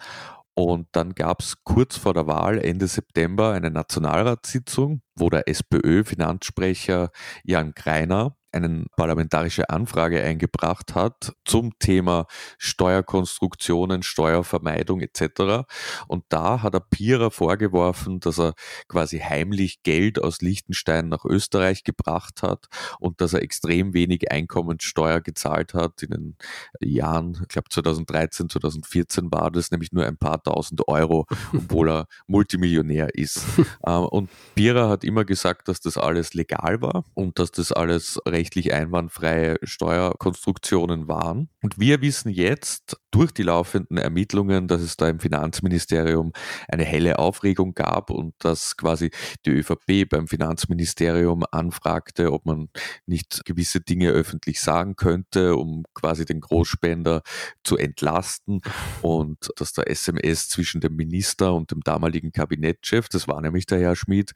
Und 0.53 0.89
dann 0.91 1.15
gab 1.15 1.39
es 1.39 1.63
kurz 1.63 1.95
vor 1.95 2.13
der 2.13 2.27
Wahl, 2.27 2.57
Ende 2.57 2.87
September, 2.87 3.53
eine 3.53 3.71
Nationalratssitzung, 3.71 5.01
wo 5.15 5.29
der 5.29 5.47
SPÖ-Finanzsprecher 5.47 7.09
Jan 7.45 7.71
Greiner 7.73 8.35
eine 8.63 8.85
parlamentarische 8.95 9.69
Anfrage 9.69 10.21
eingebracht 10.23 10.95
hat 10.95 11.33
zum 11.45 11.77
Thema 11.79 12.25
Steuerkonstruktionen, 12.57 14.03
Steuervermeidung 14.03 15.01
etc. 15.01 15.65
Und 16.07 16.25
da 16.29 16.61
hat 16.61 16.73
er 16.73 16.79
Pierer 16.79 17.31
vorgeworfen, 17.31 18.19
dass 18.19 18.39
er 18.39 18.53
quasi 18.87 19.19
heimlich 19.19 19.83
Geld 19.83 20.21
aus 20.21 20.41
Liechtenstein 20.41 21.09
nach 21.09 21.25
Österreich 21.25 21.83
gebracht 21.83 22.41
hat 22.41 22.67
und 22.99 23.21
dass 23.21 23.33
er 23.33 23.41
extrem 23.41 23.93
wenig 23.93 24.31
Einkommenssteuer 24.31 25.21
gezahlt 25.21 25.73
hat 25.73 26.03
in 26.03 26.09
den 26.11 26.37
Jahren, 26.79 27.37
ich 27.41 27.47
glaube 27.47 27.69
2013, 27.69 28.49
2014 28.49 29.31
war 29.31 29.51
das 29.51 29.71
nämlich 29.71 29.91
nur 29.91 30.05
ein 30.05 30.17
paar 30.17 30.41
tausend 30.41 30.87
Euro, 30.87 31.25
obwohl 31.53 31.89
er 31.89 32.07
Multimillionär 32.27 33.15
ist. 33.15 33.45
Ähm, 33.85 34.05
und 34.05 34.29
Pierer 34.55 34.89
hat 34.89 35.03
immer 35.03 35.23
gesagt, 35.23 35.67
dass 35.67 35.79
das 35.79 35.97
alles 35.97 36.33
legal 36.33 36.81
war 36.81 37.03
und 37.13 37.37
dass 37.39 37.51
das 37.51 37.71
alles 37.71 38.19
rechtlich 38.47 38.73
einwandfreie 38.73 39.57
Steuerkonstruktionen 39.63 41.09
waren. 41.09 41.49
Und 41.61 41.79
wir 41.79 42.01
wissen 42.01 42.29
jetzt 42.29 42.97
durch 43.17 43.31
die 43.31 43.41
laufenden 43.41 43.97
Ermittlungen, 43.97 44.67
dass 44.67 44.81
es 44.81 44.95
da 44.95 45.09
im 45.09 45.19
Finanzministerium 45.19 46.33
eine 46.67 46.83
helle 46.83 47.17
Aufregung 47.17 47.73
gab 47.73 48.11
und 48.11 48.35
dass 48.37 48.77
quasi 48.77 49.09
die 49.43 49.49
ÖVP 49.49 50.07
beim 50.07 50.27
Finanzministerium 50.27 51.43
anfragte, 51.49 52.31
ob 52.31 52.45
man 52.45 52.69
nicht 53.07 53.43
gewisse 53.45 53.81
Dinge 53.81 54.11
öffentlich 54.11 54.61
sagen 54.61 54.95
könnte, 54.95 55.55
um 55.55 55.83
quasi 55.95 56.25
den 56.25 56.41
Großspender 56.41 57.23
zu 57.63 57.75
entlasten. 57.77 58.61
Und 59.01 59.49
dass 59.55 59.73
der 59.73 59.89
SMS 59.89 60.49
zwischen 60.49 60.79
dem 60.79 60.95
Minister 60.95 61.55
und 61.55 61.71
dem 61.71 61.81
damaligen 61.81 62.31
Kabinettschef, 62.31 63.09
das 63.09 63.27
war 63.27 63.41
nämlich 63.41 63.65
der 63.65 63.79
Herr 63.79 63.95
Schmid, 63.95 64.33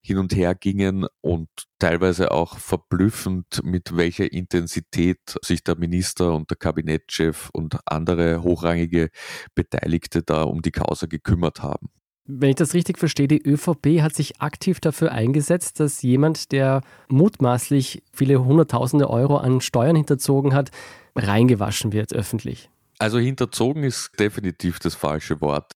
hin 0.00 0.18
und 0.18 0.34
her 0.34 0.56
gingen 0.56 1.06
und 1.20 1.48
teilweise 1.78 2.30
auch 2.30 2.58
verblüffend, 2.58 3.60
mit 3.62 3.96
welcher 3.96 4.32
Intensität 4.32 5.18
sich 5.42 5.62
der 5.62 5.76
Minister 5.76 6.32
und 6.34 6.50
der 6.50 6.56
Kabinettschef 6.56 7.50
und 7.52 7.78
andere 7.84 8.23
hochrangige 8.42 9.10
Beteiligte 9.54 10.22
da 10.22 10.42
um 10.42 10.62
die 10.62 10.70
Causa 10.70 11.06
gekümmert 11.06 11.62
haben. 11.62 11.88
Wenn 12.26 12.50
ich 12.50 12.56
das 12.56 12.72
richtig 12.72 12.98
verstehe, 12.98 13.28
die 13.28 13.42
ÖVP 13.42 14.00
hat 14.00 14.14
sich 14.14 14.40
aktiv 14.40 14.80
dafür 14.80 15.12
eingesetzt, 15.12 15.78
dass 15.78 16.00
jemand, 16.00 16.52
der 16.52 16.80
mutmaßlich 17.08 18.02
viele 18.12 18.42
Hunderttausende 18.42 19.10
Euro 19.10 19.36
an 19.36 19.60
Steuern 19.60 19.96
hinterzogen 19.96 20.54
hat, 20.54 20.70
reingewaschen 21.14 21.92
wird 21.92 22.14
öffentlich. 22.14 22.70
Also 22.98 23.18
hinterzogen 23.18 23.84
ist 23.84 24.12
definitiv 24.18 24.78
das 24.78 24.94
falsche 24.94 25.40
Wort. 25.42 25.72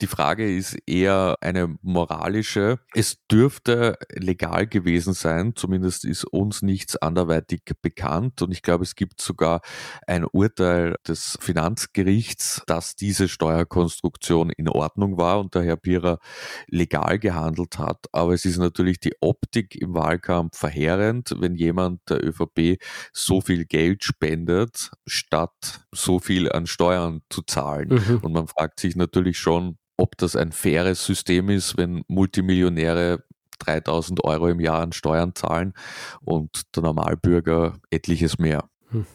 Die 0.00 0.06
Frage 0.06 0.56
ist 0.56 0.78
eher 0.86 1.36
eine 1.42 1.76
moralische. 1.82 2.78
Es 2.94 3.18
dürfte 3.30 3.98
legal 4.14 4.66
gewesen 4.66 5.12
sein, 5.12 5.52
zumindest 5.56 6.06
ist 6.06 6.24
uns 6.24 6.62
nichts 6.62 6.96
anderweitig 6.96 7.62
bekannt. 7.82 8.40
Und 8.40 8.50
ich 8.50 8.62
glaube, 8.62 8.84
es 8.84 8.94
gibt 8.94 9.20
sogar 9.20 9.60
ein 10.06 10.24
Urteil 10.24 10.96
des 11.06 11.36
Finanzgerichts, 11.40 12.62
dass 12.66 12.96
diese 12.96 13.28
Steuerkonstruktion 13.28 14.50
in 14.50 14.68
Ordnung 14.68 15.18
war 15.18 15.38
und 15.38 15.54
der 15.54 15.64
Herr 15.64 15.76
Bierer 15.76 16.18
legal 16.66 17.18
gehandelt 17.18 17.78
hat. 17.78 18.06
Aber 18.12 18.32
es 18.32 18.46
ist 18.46 18.56
natürlich 18.56 19.00
die 19.00 19.14
Optik 19.20 19.74
im 19.74 19.92
Wahlkampf 19.94 20.56
verheerend, 20.56 21.34
wenn 21.38 21.56
jemand 21.56 22.00
der 22.08 22.24
ÖVP 22.24 22.82
so 23.12 23.42
viel 23.42 23.66
Geld 23.66 24.04
spendet, 24.04 24.90
statt 25.06 25.84
so 25.92 26.20
viel 26.20 26.50
an 26.50 26.66
Steuern 26.66 27.20
zu 27.28 27.42
zahlen. 27.42 27.88
Mhm. 27.88 28.18
Und 28.22 28.32
man 28.32 28.46
fragt 28.46 28.80
sich 28.80 28.96
natürlich 28.96 29.38
schon, 29.38 29.76
ob 30.00 30.16
das 30.16 30.34
ein 30.34 30.52
faires 30.52 31.04
System 31.04 31.50
ist, 31.50 31.76
wenn 31.76 32.02
Multimillionäre 32.08 33.22
3000 33.60 34.24
Euro 34.24 34.48
im 34.48 34.58
Jahr 34.58 34.80
an 34.80 34.92
Steuern 34.92 35.34
zahlen 35.34 35.74
und 36.22 36.74
der 36.74 36.82
Normalbürger 36.82 37.78
etliches 37.90 38.38
mehr. 38.38 38.68
Hm. 38.90 39.06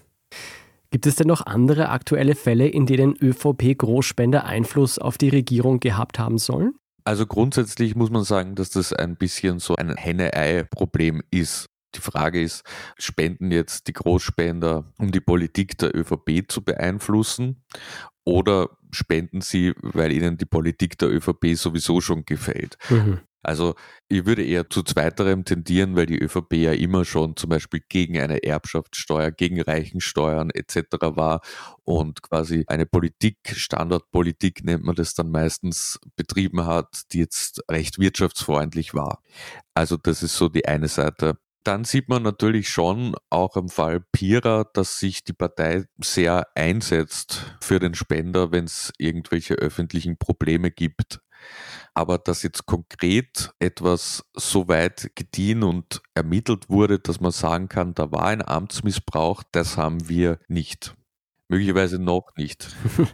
Gibt 0.92 1.08
es 1.08 1.16
denn 1.16 1.28
noch 1.28 1.46
andere 1.46 1.90
aktuelle 1.90 2.36
Fälle, 2.36 2.68
in 2.68 2.86
denen 2.86 3.16
ÖVP-Großspender 3.20 4.46
Einfluss 4.46 5.00
auf 5.00 5.18
die 5.18 5.30
Regierung 5.30 5.80
gehabt 5.80 6.20
haben 6.20 6.38
sollen? 6.38 6.76
Also 7.04 7.26
grundsätzlich 7.26 7.96
muss 7.96 8.12
man 8.12 8.24
sagen, 8.24 8.56
dass 8.56 8.70
das 8.70 8.94
ein 8.94 9.16
bisschen 9.16 9.60
so 9.60 9.76
ein 9.76 9.96
Henne-Ei-Problem 9.96 11.22
ist. 11.32 11.66
Die 11.96 12.02
Frage 12.02 12.42
ist, 12.42 12.64
spenden 12.98 13.52
jetzt 13.52 13.88
die 13.88 13.94
Großspender, 13.94 14.86
um 14.98 15.12
die 15.12 15.20
Politik 15.20 15.78
der 15.78 15.96
ÖVP 15.96 16.44
zu 16.48 16.62
beeinflussen 16.64 17.64
oder 18.26 18.70
spenden 18.92 19.42
sie, 19.42 19.74
weil 19.82 20.12
ihnen 20.12 20.38
die 20.38 20.46
Politik 20.46 20.98
der 20.98 21.10
ÖVP 21.10 21.56
sowieso 21.56 22.02
schon 22.02 22.26
gefällt? 22.26 22.78
Mhm. 22.90 23.22
Also 23.46 23.76
ich 24.08 24.26
würde 24.26 24.44
eher 24.44 24.72
zu 24.72 24.82
zweiterem 24.82 25.46
tendieren, 25.46 25.96
weil 25.96 26.08
die 26.08 26.18
ÖVP 26.18 26.54
ja 26.54 26.74
immer 26.74 27.06
schon 27.06 27.36
zum 27.36 27.52
Beispiel 27.52 27.82
gegen 27.88 28.20
eine 28.20 28.42
Erbschaftssteuer, 28.44 29.30
gegen 29.30 29.62
Reichensteuern 29.62 30.50
etc. 30.50 30.78
war 31.02 31.42
und 31.84 32.24
quasi 32.24 32.66
eine 32.68 32.88
Politik, 32.88 33.38
Standardpolitik 33.46 34.64
nennt 34.64 34.84
man 34.84 34.96
das 34.96 35.14
dann 35.14 35.30
meistens, 35.30 36.00
betrieben 36.16 36.66
hat, 36.66 37.04
die 37.12 37.20
jetzt 37.20 37.62
recht 37.70 38.00
wirtschaftsfreundlich 38.00 38.96
war. 38.96 39.22
Also 39.76 39.96
das 39.98 40.24
ist 40.24 40.36
so 40.36 40.50
die 40.50 40.68
eine 40.68 40.88
Seite 40.88 41.38
dann 41.66 41.84
sieht 41.84 42.10
man 42.10 42.24
natürlich 42.24 42.70
schon 42.70 43.16
auch 43.30 43.58
im 43.58 43.70
Fall 43.70 44.00
Pira, 44.12 44.66
dass 44.74 45.00
sich 45.00 45.24
die 45.24 45.34
Partei 45.34 45.86
sehr 46.00 46.48
einsetzt 46.56 47.58
für 47.62 47.80
den 47.80 47.96
Spender, 47.96 48.52
wenn 48.52 48.66
es 48.66 48.94
irgendwelche 48.98 49.56
öffentlichen 49.56 50.18
Probleme 50.18 50.72
gibt. 50.72 51.20
Aber 51.94 52.18
dass 52.18 52.44
jetzt 52.44 52.66
konkret 52.66 53.52
etwas 53.60 54.24
so 54.34 54.68
weit 54.68 55.12
gediehen 55.16 55.64
und 55.64 56.02
ermittelt 56.14 56.70
wurde, 56.70 57.00
dass 57.00 57.20
man 57.20 57.32
sagen 57.32 57.70
kann, 57.70 57.94
da 57.94 58.12
war 58.12 58.26
ein 58.26 58.46
Amtsmissbrauch, 58.46 59.44
das 59.52 59.78
haben 59.78 60.08
wir 60.10 60.40
nicht. 60.48 60.96
Möglicherweise 61.48 62.00
noch 62.00 62.30
nicht. 62.36 62.76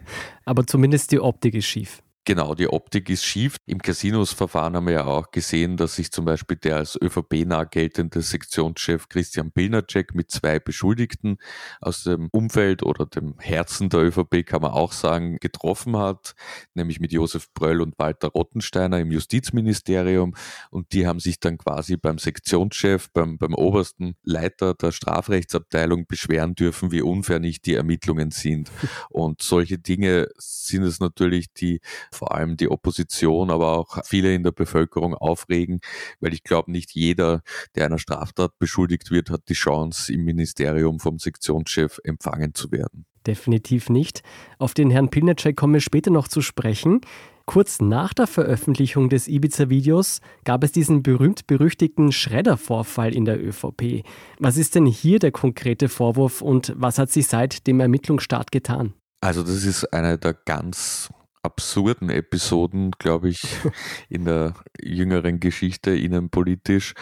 Aber 0.45 0.65
zumindest 0.65 1.11
die 1.11 1.19
Optik 1.19 1.53
ist 1.53 1.65
schief. 1.65 2.01
Genau, 2.23 2.53
die 2.53 2.67
Optik 2.67 3.09
ist 3.09 3.25
schief. 3.25 3.57
Im 3.65 3.79
Casinos-Verfahren 3.79 4.75
haben 4.75 4.85
wir 4.85 4.93
ja 4.93 5.05
auch 5.05 5.31
gesehen, 5.31 5.75
dass 5.75 5.95
sich 5.95 6.11
zum 6.11 6.23
Beispiel 6.23 6.55
der 6.55 6.75
als 6.75 6.95
ÖVP-nah 7.01 7.63
geltende 7.63 8.21
Sektionschef 8.21 9.09
Christian 9.09 9.51
Pilnacek 9.51 10.13
mit 10.13 10.29
zwei 10.29 10.59
Beschuldigten 10.59 11.37
aus 11.79 12.03
dem 12.03 12.29
Umfeld 12.31 12.83
oder 12.83 13.07
dem 13.07 13.39
Herzen 13.39 13.89
der 13.89 14.01
ÖVP, 14.01 14.45
kann 14.45 14.61
man 14.61 14.69
auch 14.69 14.91
sagen, 14.91 15.37
getroffen 15.41 15.97
hat, 15.97 16.35
nämlich 16.75 16.99
mit 16.99 17.11
Josef 17.11 17.51
Bröll 17.55 17.81
und 17.81 17.97
Walter 17.97 18.27
Rottensteiner 18.27 18.99
im 18.99 19.09
Justizministerium. 19.09 20.35
Und 20.69 20.93
die 20.93 21.07
haben 21.07 21.19
sich 21.19 21.39
dann 21.39 21.57
quasi 21.57 21.97
beim 21.97 22.19
Sektionschef, 22.19 23.09
beim, 23.11 23.39
beim 23.39 23.55
obersten 23.55 24.13
Leiter 24.21 24.75
der 24.75 24.91
Strafrechtsabteilung 24.91 26.05
beschweren 26.05 26.53
dürfen, 26.53 26.91
wie 26.91 27.01
unfair 27.01 27.39
nicht 27.39 27.65
die 27.65 27.73
Ermittlungen 27.73 28.29
sind. 28.29 28.71
Und 29.09 29.41
solche 29.41 29.79
Dinge 29.79 30.27
sind 30.37 30.83
es 30.83 30.99
natürlich, 30.99 31.51
die 31.53 31.81
vor 32.13 32.35
allem 32.35 32.57
die 32.57 32.69
Opposition, 32.69 33.49
aber 33.51 33.77
auch 33.77 33.99
viele 34.05 34.33
in 34.33 34.43
der 34.43 34.51
Bevölkerung 34.51 35.15
aufregen, 35.15 35.81
weil 36.19 36.33
ich 36.33 36.43
glaube, 36.43 36.71
nicht 36.71 36.91
jeder, 36.91 37.41
der 37.75 37.85
einer 37.85 37.99
Straftat 37.99 38.57
beschuldigt 38.59 39.11
wird, 39.11 39.29
hat 39.29 39.49
die 39.49 39.53
Chance, 39.53 40.13
im 40.13 40.23
Ministerium 40.23 40.99
vom 40.99 41.19
Sektionschef 41.19 41.99
empfangen 42.03 42.53
zu 42.53 42.71
werden. 42.71 43.05
Definitiv 43.27 43.89
nicht. 43.89 44.23
Auf 44.57 44.73
den 44.73 44.89
Herrn 44.89 45.09
Pilnacek 45.09 45.55
kommen 45.55 45.73
wir 45.73 45.81
später 45.81 46.09
noch 46.09 46.27
zu 46.27 46.41
sprechen. 46.41 47.01
Kurz 47.45 47.81
nach 47.81 48.13
der 48.13 48.27
Veröffentlichung 48.27 49.09
des 49.09 49.27
Ibiza-Videos 49.27 50.21
gab 50.43 50.63
es 50.63 50.71
diesen 50.71 51.03
berühmt-berüchtigten 51.03 52.11
Schredder-Vorfall 52.11 53.13
in 53.13 53.25
der 53.25 53.43
ÖVP. 53.43 54.03
Was 54.39 54.57
ist 54.57 54.75
denn 54.75 54.85
hier 54.85 55.19
der 55.19 55.31
konkrete 55.31 55.89
Vorwurf 55.89 56.41
und 56.41 56.73
was 56.77 56.97
hat 56.97 57.09
sich 57.09 57.27
seit 57.27 57.67
dem 57.67 57.79
Ermittlungsstart 57.79 58.51
getan? 58.51 58.93
Also 59.21 59.43
das 59.43 59.65
ist 59.65 59.91
eine 59.93 60.17
der 60.17 60.33
ganz 60.33 61.09
absurden 61.43 62.09
Episoden, 62.09 62.91
glaube 62.91 63.29
ich, 63.29 63.41
in 64.09 64.25
der 64.25 64.53
jüngeren 64.81 65.39
Geschichte 65.39 65.91
innenpolitisch. 65.91 66.93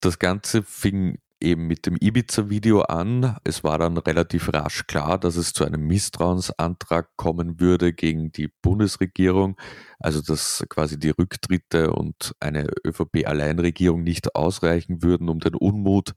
Das 0.00 0.18
Ganze 0.18 0.62
fing 0.62 1.18
eben 1.40 1.66
mit 1.66 1.86
dem 1.86 1.96
Ibiza-Video 1.96 2.82
an. 2.82 3.36
Es 3.44 3.62
war 3.62 3.78
dann 3.78 3.96
relativ 3.96 4.52
rasch 4.52 4.86
klar, 4.86 5.18
dass 5.18 5.36
es 5.36 5.52
zu 5.52 5.64
einem 5.64 5.86
Misstrauensantrag 5.86 7.16
kommen 7.16 7.60
würde 7.60 7.92
gegen 7.92 8.32
die 8.32 8.48
Bundesregierung, 8.48 9.56
also 9.98 10.20
dass 10.20 10.64
quasi 10.68 10.98
die 10.98 11.10
Rücktritte 11.10 11.92
und 11.92 12.34
eine 12.40 12.66
ÖVP-Alleinregierung 12.84 14.02
nicht 14.02 14.34
ausreichen 14.34 15.02
würden, 15.02 15.28
um 15.28 15.38
den 15.38 15.54
Unmut 15.54 16.14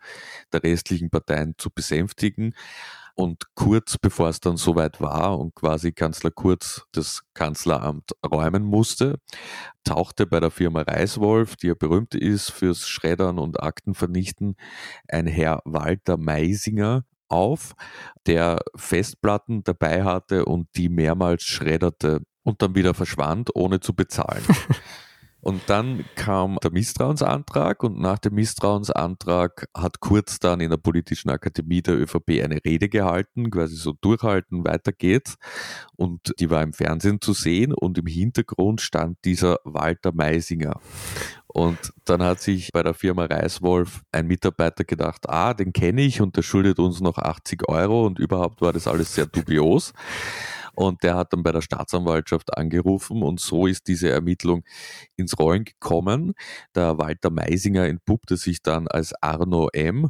der 0.53 0.63
restlichen 0.63 1.10
Parteien 1.10 1.56
zu 1.58 1.70
besänftigen. 1.70 2.56
Und 3.15 3.44
kurz 3.56 3.98
bevor 3.98 4.30
es 4.30 4.39
dann 4.39 4.58
soweit 4.58 5.01
war 5.01 5.38
und 5.39 5.56
quasi 5.56 5.91
Kanzler 5.91 6.32
Kurz 6.32 6.84
das 6.91 7.22
Kanzleramt 7.34 8.12
räumen 8.25 8.63
musste, 8.63 9.20
tauchte 9.84 10.25
bei 10.25 10.39
der 10.39 10.51
Firma 10.51 10.82
Reiswolf, 10.82 11.56
die 11.56 11.68
ja 11.68 11.74
berühmt 11.74 12.15
ist 12.15 12.51
fürs 12.51 12.88
Schreddern 12.88 13.39
und 13.39 13.62
Aktenvernichten, 13.62 14.56
ein 15.08 15.27
Herr 15.27 15.62
Walter 15.65 16.18
Meisinger 16.18 17.03
auf, 17.27 17.74
der 18.25 18.60
Festplatten 18.75 19.63
dabei 19.63 20.03
hatte 20.03 20.46
und 20.46 20.68
die 20.75 20.89
mehrmals 20.89 21.44
schredderte 21.44 22.22
und 22.44 22.62
dann 22.62 22.75
wieder 22.75 22.94
verschwand, 22.94 23.56
ohne 23.56 23.80
zu 23.80 23.94
bezahlen. 23.94 24.44
Und 25.42 25.62
dann 25.68 26.06
kam 26.16 26.58
der 26.64 26.72
Misstrauensantrag 26.72 27.84
und 27.84 28.00
nach 28.00 28.20
dem 28.20 28.36
Misstrauensantrag 28.36 29.68
hat 29.76 30.00
Kurz 30.00 30.40
dann 30.40 30.62
in 30.62 30.70
der 30.70 30.78
Politischen 30.78 31.30
Akademie 31.30 31.82
der 31.82 32.00
ÖVP 32.00 32.42
eine 32.44 32.60
Rede 32.64 32.90
gehalten, 32.90 33.50
quasi 33.50 33.76
so 33.76 33.94
durchhalten, 33.94 34.64
weiter 34.66 34.92
geht's. 34.92 35.38
Und 35.96 36.34
die 36.40 36.50
war 36.50 36.62
im 36.62 36.74
Fernsehen 36.74 37.22
zu 37.22 37.34
sehen 37.34 37.74
und 37.74 37.98
im 37.98 38.06
Hintergrund 38.06 38.82
stand 38.82 39.18
dieser 39.26 39.58
Walter 39.64 40.12
Meisinger. 40.14 40.80
Und 41.48 41.92
dann 42.06 42.24
hat 42.24 42.40
sich 42.40 42.72
bei 42.72 42.82
der 42.82 42.94
Firma 42.94 43.26
Reiswolf 43.26 44.04
ein 44.12 44.28
Mitarbeiter 44.28 44.84
gedacht, 44.84 45.28
ah, 45.28 45.54
den 45.54 45.74
kenne 45.74 46.02
ich 46.02 46.22
und 46.22 46.38
der 46.38 46.44
schuldet 46.44 46.80
uns 46.80 47.02
noch 47.02 47.18
80 47.18 47.68
Euro 47.68 48.06
und 48.06 48.20
überhaupt 48.20 48.62
war 48.62 48.72
das 48.72 48.88
alles 48.88 49.14
sehr 49.16 49.26
dubios. 49.26 49.94
Und 50.82 51.04
der 51.04 51.16
hat 51.16 51.34
dann 51.34 51.44
bei 51.44 51.52
der 51.52 51.62
Staatsanwaltschaft 51.62 52.58
angerufen 52.58 53.22
und 53.22 53.40
so 53.40 53.68
ist 53.68 53.88
diese 53.88 54.10
Ermittlung 54.10 54.64
ins 55.16 55.38
Rollen 55.38 55.64
gekommen. 55.64 56.34
Der 56.76 56.98
Walter 56.98 57.30
Meisinger 57.30 57.86
entpuppte 57.86 58.36
sich 58.36 58.64
dann 58.64 58.88
als 58.88 59.14
Arno 59.22 59.70
M. 59.74 60.10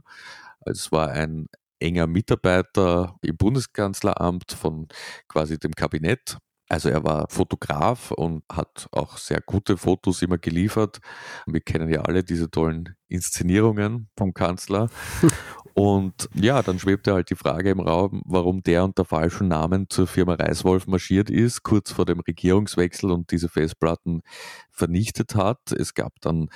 Es 0.66 0.92
war 0.92 1.10
ein 1.10 1.48
enger 1.80 2.08
Mitarbeiter 2.08 3.18
im 3.22 3.36
Bundeskanzleramt 3.36 4.54
von 4.54 4.88
quasi 5.28 5.60
dem 5.60 5.74
Kabinett. 5.74 6.38
Also 6.70 6.88
er 6.88 7.04
war 7.04 7.28
Fotograf 7.30 8.12
und 8.12 8.44
hat 8.50 8.88
auch 8.94 9.18
sehr 9.18 9.42
gute 9.42 9.75
Fotos 9.75 10.22
immer 10.22 10.38
geliefert. 10.38 11.00
Wir 11.46 11.60
kennen 11.60 11.90
ja 11.90 12.04
alle 12.04 12.24
diese 12.24 12.50
tollen 12.50 12.96
Inszenierungen 13.10 14.10
vom 14.18 14.34
Kanzler. 14.34 14.90
Und 15.74 16.30
ja, 16.36 16.62
dann 16.62 16.80
schwebte 16.80 17.13
halt 17.13 17.30
die 17.30 17.36
Frage 17.36 17.70
im 17.70 17.80
Raum, 17.80 18.22
warum 18.25 18.62
der 18.63 18.84
unter 18.84 19.06
falschen 19.06 19.48
Namen 19.48 19.88
zur 19.90 20.08
Firma 20.08 20.34
Reiswolf 20.34 20.88
marschiert 20.88 21.30
ist, 21.30 21.63
kurz 21.63 21.92
vor 21.92 22.06
dem 22.06 22.20
Regierungswechsel 22.20 23.12
und 23.12 23.32
diese 23.32 23.50
Festplatten 23.50 24.22
vernichtet 24.70 25.36
hat. 25.36 25.72
Es 25.72 25.94
gab 25.94 26.13
dann 26.22 26.50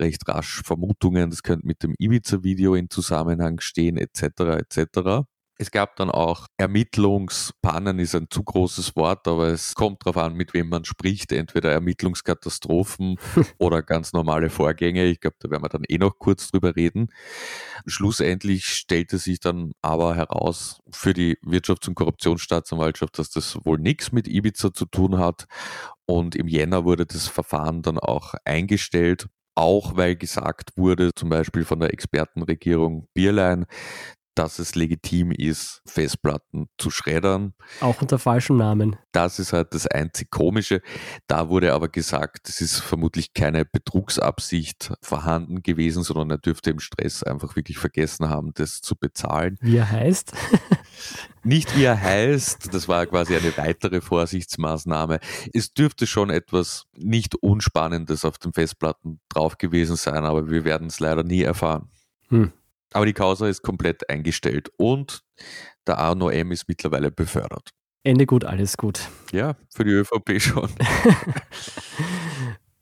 recht 0.00 0.28
rasch 0.28 0.62
Vermutungen, 0.64 1.30
das 1.30 1.42
könnte 1.42 1.66
mit 1.66 1.82
dem 1.82 1.94
Ibiza-Video 1.98 2.74
in 2.74 2.90
Zusammenhang 2.90 3.60
stehen, 3.60 3.96
etc. 3.96 4.22
etc. 4.58 5.26
Es 5.60 5.70
gab 5.70 5.96
dann 5.96 6.10
auch 6.10 6.46
Ermittlungspannen, 6.56 7.98
ist 7.98 8.14
ein 8.14 8.28
zu 8.30 8.42
großes 8.42 8.96
Wort, 8.96 9.28
aber 9.28 9.48
es 9.48 9.74
kommt 9.74 10.06
darauf 10.06 10.16
an, 10.16 10.32
mit 10.32 10.54
wem 10.54 10.70
man 10.70 10.86
spricht. 10.86 11.32
Entweder 11.32 11.70
Ermittlungskatastrophen 11.70 13.18
oder 13.58 13.82
ganz 13.82 14.14
normale 14.14 14.48
Vorgänge. 14.48 15.04
Ich 15.04 15.20
glaube, 15.20 15.36
da 15.38 15.50
werden 15.50 15.62
wir 15.62 15.68
dann 15.68 15.84
eh 15.86 15.98
noch 15.98 16.18
kurz 16.18 16.50
drüber 16.50 16.76
reden. 16.76 17.08
Schlussendlich 17.84 18.70
stellte 18.70 19.18
sich 19.18 19.38
dann 19.38 19.72
aber 19.82 20.16
heraus 20.16 20.80
für 20.90 21.12
die 21.12 21.36
Wirtschafts- 21.44 21.88
und 21.88 21.94
Korruptionsstaatsanwaltschaft, 21.94 23.18
dass 23.18 23.28
das 23.28 23.58
wohl 23.62 23.78
nichts 23.78 24.12
mit 24.12 24.28
Ibiza 24.28 24.72
zu 24.72 24.86
tun 24.86 25.18
hat. 25.18 25.44
Und 26.06 26.36
im 26.36 26.48
Jänner 26.48 26.86
wurde 26.86 27.04
das 27.04 27.28
Verfahren 27.28 27.82
dann 27.82 27.98
auch 27.98 28.32
eingestellt 28.46 29.28
auch 29.56 29.96
weil 29.96 30.16
gesagt 30.16 30.70
wurde, 30.76 31.10
zum 31.14 31.28
Beispiel 31.28 31.64
von 31.66 31.80
der 31.80 31.92
Expertenregierung 31.92 33.08
Bierlein, 33.12 33.66
dass 34.34 34.58
es 34.58 34.74
legitim 34.74 35.32
ist, 35.32 35.82
Festplatten 35.86 36.68
zu 36.78 36.90
schreddern. 36.90 37.54
Auch 37.80 38.00
unter 38.00 38.18
falschem 38.18 38.56
Namen. 38.56 38.96
Das 39.12 39.38
ist 39.38 39.52
halt 39.52 39.74
das 39.74 39.86
einzig 39.86 40.30
Komische. 40.30 40.82
Da 41.26 41.48
wurde 41.48 41.72
aber 41.72 41.88
gesagt, 41.88 42.48
es 42.48 42.60
ist 42.60 42.80
vermutlich 42.80 43.34
keine 43.34 43.64
Betrugsabsicht 43.64 44.92
vorhanden 45.02 45.62
gewesen, 45.62 46.02
sondern 46.02 46.30
er 46.30 46.38
dürfte 46.38 46.70
im 46.70 46.80
Stress 46.80 47.22
einfach 47.22 47.56
wirklich 47.56 47.78
vergessen 47.78 48.28
haben, 48.28 48.52
das 48.54 48.80
zu 48.80 48.96
bezahlen. 48.96 49.58
Wie 49.60 49.76
er 49.76 49.90
heißt? 49.90 50.32
Nicht 51.42 51.76
wie 51.76 51.84
er 51.84 52.00
heißt, 52.00 52.72
das 52.72 52.86
war 52.86 53.06
quasi 53.06 53.34
eine 53.34 53.56
weitere 53.56 54.00
Vorsichtsmaßnahme. 54.00 55.20
Es 55.54 55.72
dürfte 55.72 56.06
schon 56.06 56.28
etwas 56.28 56.84
nicht 56.94 57.34
Unspannendes 57.36 58.24
auf 58.24 58.38
den 58.38 58.52
Festplatten 58.52 59.20
drauf 59.30 59.56
gewesen 59.56 59.96
sein, 59.96 60.24
aber 60.24 60.50
wir 60.50 60.64
werden 60.64 60.88
es 60.88 61.00
leider 61.00 61.22
nie 61.22 61.42
erfahren. 61.42 61.88
Hm. 62.28 62.52
Aber 62.92 63.06
die 63.06 63.12
Causa 63.12 63.48
ist 63.48 63.62
komplett 63.62 64.08
eingestellt 64.10 64.70
und 64.76 65.22
der 65.86 65.98
Arno 65.98 66.28
M. 66.28 66.52
ist 66.52 66.68
mittlerweile 66.68 67.10
befördert. 67.10 67.70
Ende 68.02 68.26
gut, 68.26 68.44
alles 68.44 68.76
gut. 68.76 69.08
Ja, 69.32 69.56
für 69.74 69.84
die 69.84 69.92
ÖVP 69.92 70.38
schon. 70.40 70.70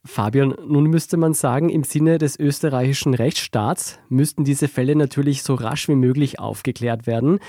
Fabian, 0.05 0.55
nun 0.67 0.85
müsste 0.85 1.17
man 1.17 1.35
sagen, 1.35 1.69
im 1.69 1.85
Sinne 1.85 2.19
des 2.19 2.39
österreichischen 2.39 3.15
Rechtsstaats 3.15 3.99
müssten 4.09 4.45
diese 4.45 4.69
Fälle 4.69 4.97
natürlich 4.97 5.43
so 5.43 5.55
rasch 5.55 5.89
wie 5.89 5.97
möglich 5.97 6.39
aufgeklärt 6.39 7.07
werden. 7.07 7.41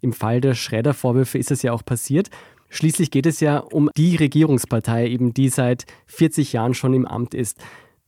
Im 0.00 0.12
Fall 0.12 0.40
der 0.40 0.54
Schredder-Vorwürfe 0.54 1.38
ist 1.38 1.50
es 1.50 1.62
ja 1.62 1.72
auch 1.72 1.84
passiert. 1.84 2.28
Schließlich 2.68 3.10
geht 3.10 3.26
es 3.26 3.40
ja 3.40 3.58
um 3.58 3.90
die 3.96 4.16
Regierungspartei, 4.16 5.08
eben 5.08 5.32
die 5.32 5.48
seit 5.48 5.86
40 6.06 6.52
Jahren 6.52 6.74
schon 6.74 6.92
im 6.92 7.06
Amt 7.06 7.34
ist. 7.34 7.58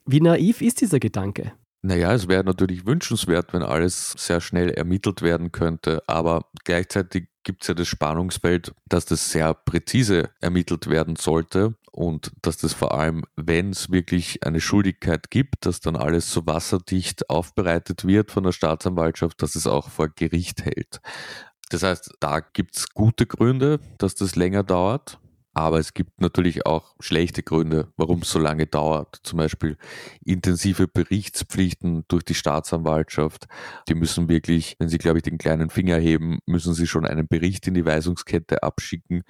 Wie 0.04 0.20
naiv 0.20 0.60
ist 0.60 0.80
dieser 0.80 1.00
Gedanke? 1.00 1.52
Naja, 1.86 2.14
es 2.14 2.28
wäre 2.28 2.42
natürlich 2.44 2.86
wünschenswert, 2.86 3.52
wenn 3.52 3.62
alles 3.62 4.14
sehr 4.16 4.40
schnell 4.40 4.70
ermittelt 4.70 5.20
werden 5.20 5.52
könnte, 5.52 6.02
aber 6.06 6.46
gleichzeitig 6.64 7.26
gibt 7.42 7.60
es 7.60 7.68
ja 7.68 7.74
das 7.74 7.88
Spannungsfeld, 7.88 8.74
dass 8.86 9.04
das 9.04 9.30
sehr 9.30 9.52
präzise 9.52 10.30
ermittelt 10.40 10.88
werden 10.88 11.16
sollte 11.16 11.74
und 11.92 12.32
dass 12.40 12.56
das 12.56 12.72
vor 12.72 12.98
allem, 12.98 13.24
wenn 13.36 13.68
es 13.68 13.90
wirklich 13.90 14.46
eine 14.46 14.62
Schuldigkeit 14.62 15.30
gibt, 15.30 15.66
dass 15.66 15.80
dann 15.80 15.96
alles 15.96 16.32
so 16.32 16.46
wasserdicht 16.46 17.28
aufbereitet 17.28 18.06
wird 18.06 18.30
von 18.30 18.44
der 18.44 18.52
Staatsanwaltschaft, 18.52 19.42
dass 19.42 19.54
es 19.54 19.66
auch 19.66 19.90
vor 19.90 20.08
Gericht 20.08 20.64
hält. 20.64 21.02
Das 21.68 21.82
heißt, 21.82 22.14
da 22.18 22.40
gibt 22.40 22.78
es 22.78 22.94
gute 22.94 23.26
Gründe, 23.26 23.78
dass 23.98 24.14
das 24.14 24.36
länger 24.36 24.62
dauert. 24.62 25.18
Aber 25.54 25.78
es 25.78 25.94
gibt 25.94 26.20
natürlich 26.20 26.66
auch 26.66 26.96
schlechte 26.98 27.44
Gründe, 27.44 27.92
warum 27.96 28.22
es 28.22 28.30
so 28.30 28.40
lange 28.40 28.66
dauert. 28.66 29.20
Zum 29.22 29.38
Beispiel 29.38 29.76
intensive 30.24 30.88
Berichtspflichten 30.88 32.04
durch 32.08 32.24
die 32.24 32.34
Staatsanwaltschaft. 32.34 33.46
Die 33.88 33.94
müssen 33.94 34.28
wirklich, 34.28 34.74
wenn 34.80 34.88
sie, 34.88 34.98
glaube 34.98 35.18
ich, 35.18 35.22
den 35.22 35.38
kleinen 35.38 35.70
Finger 35.70 35.96
heben, 35.96 36.40
müssen 36.46 36.74
sie 36.74 36.88
schon 36.88 37.06
einen 37.06 37.28
Bericht 37.28 37.68
in 37.68 37.74
die 37.74 37.86
Weisungskette 37.86 38.64
abschicken. 38.64 39.22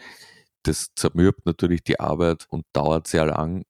Das 0.63 0.95
zermürbt 0.97 1.45
natürlich 1.45 1.85
die 1.85 2.01
Arbeit 2.01 2.47
und 2.49 2.65
dauert 2.73 3.07
sehr 3.07 3.27
lang. 3.27 3.65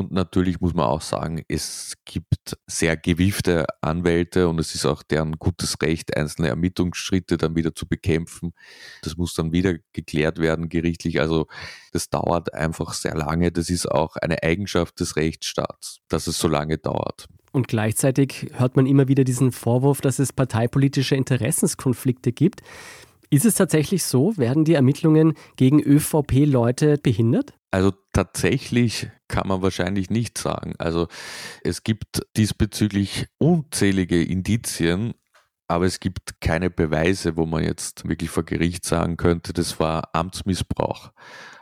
Und 0.00 0.12
natürlich 0.12 0.62
muss 0.62 0.72
man 0.72 0.86
auch 0.86 1.02
sagen, 1.02 1.44
es 1.46 1.92
gibt 2.06 2.56
sehr 2.66 2.96
gewiefte 2.96 3.66
Anwälte 3.82 4.48
und 4.48 4.58
es 4.58 4.74
ist 4.74 4.86
auch 4.86 5.02
deren 5.02 5.38
gutes 5.38 5.76
Recht, 5.82 6.16
einzelne 6.16 6.48
Ermittlungsschritte 6.48 7.36
dann 7.36 7.54
wieder 7.54 7.74
zu 7.74 7.86
bekämpfen. 7.86 8.54
Das 9.02 9.18
muss 9.18 9.34
dann 9.34 9.52
wieder 9.52 9.74
geklärt 9.92 10.38
werden 10.38 10.70
gerichtlich. 10.70 11.20
Also 11.20 11.48
das 11.92 12.08
dauert 12.08 12.54
einfach 12.54 12.94
sehr 12.94 13.14
lange. 13.14 13.52
Das 13.52 13.68
ist 13.68 13.90
auch 13.90 14.16
eine 14.16 14.42
Eigenschaft 14.42 14.98
des 15.00 15.16
Rechtsstaats, 15.16 16.00
dass 16.08 16.26
es 16.26 16.38
so 16.38 16.48
lange 16.48 16.78
dauert. 16.78 17.28
Und 17.52 17.68
gleichzeitig 17.68 18.46
hört 18.54 18.76
man 18.76 18.86
immer 18.86 19.06
wieder 19.06 19.24
diesen 19.24 19.52
Vorwurf, 19.52 20.00
dass 20.00 20.18
es 20.18 20.32
parteipolitische 20.32 21.14
Interessenskonflikte 21.14 22.32
gibt. 22.32 22.62
Ist 23.30 23.44
es 23.44 23.54
tatsächlich 23.54 24.02
so? 24.02 24.36
Werden 24.36 24.64
die 24.64 24.74
Ermittlungen 24.74 25.34
gegen 25.54 25.80
ÖVP-Leute 25.80 26.98
behindert? 26.98 27.54
Also 27.70 27.92
tatsächlich 28.12 29.08
kann 29.28 29.46
man 29.46 29.62
wahrscheinlich 29.62 30.10
nicht 30.10 30.36
sagen. 30.36 30.74
Also 30.78 31.06
es 31.62 31.84
gibt 31.84 32.26
diesbezüglich 32.36 33.26
unzählige 33.38 34.20
Indizien, 34.20 35.14
aber 35.68 35.86
es 35.86 36.00
gibt 36.00 36.40
keine 36.40 36.68
Beweise, 36.68 37.36
wo 37.36 37.46
man 37.46 37.62
jetzt 37.62 38.08
wirklich 38.08 38.30
vor 38.30 38.42
Gericht 38.42 38.84
sagen 38.84 39.16
könnte, 39.16 39.52
das 39.52 39.78
war 39.78 40.08
Amtsmissbrauch. 40.12 41.12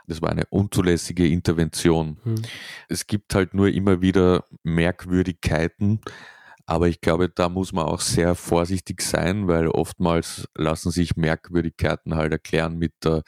Das 0.07 0.23
war 0.23 0.31
eine 0.31 0.45
unzulässige 0.49 1.27
Intervention. 1.27 2.17
Hm. 2.23 2.41
Es 2.87 3.05
gibt 3.05 3.35
halt 3.35 3.53
nur 3.53 3.69
immer 3.69 4.01
wieder 4.01 4.45
Merkwürdigkeiten, 4.63 6.01
aber 6.69 6.87
ich 6.87 7.01
glaube, 7.01 7.29
da 7.29 7.49
muss 7.49 7.73
man 7.73 7.85
auch 7.85 7.99
sehr 7.99 8.35
vorsichtig 8.35 9.01
sein, 9.01 9.47
weil 9.47 9.67
oftmals 9.69 10.47
lassen 10.55 10.91
sich 10.91 11.15
Merkwürdigkeiten 11.17 12.13
halt 12.15 12.31
erklären 12.31 12.77
mit 12.77 12.93
der 13.03 13.23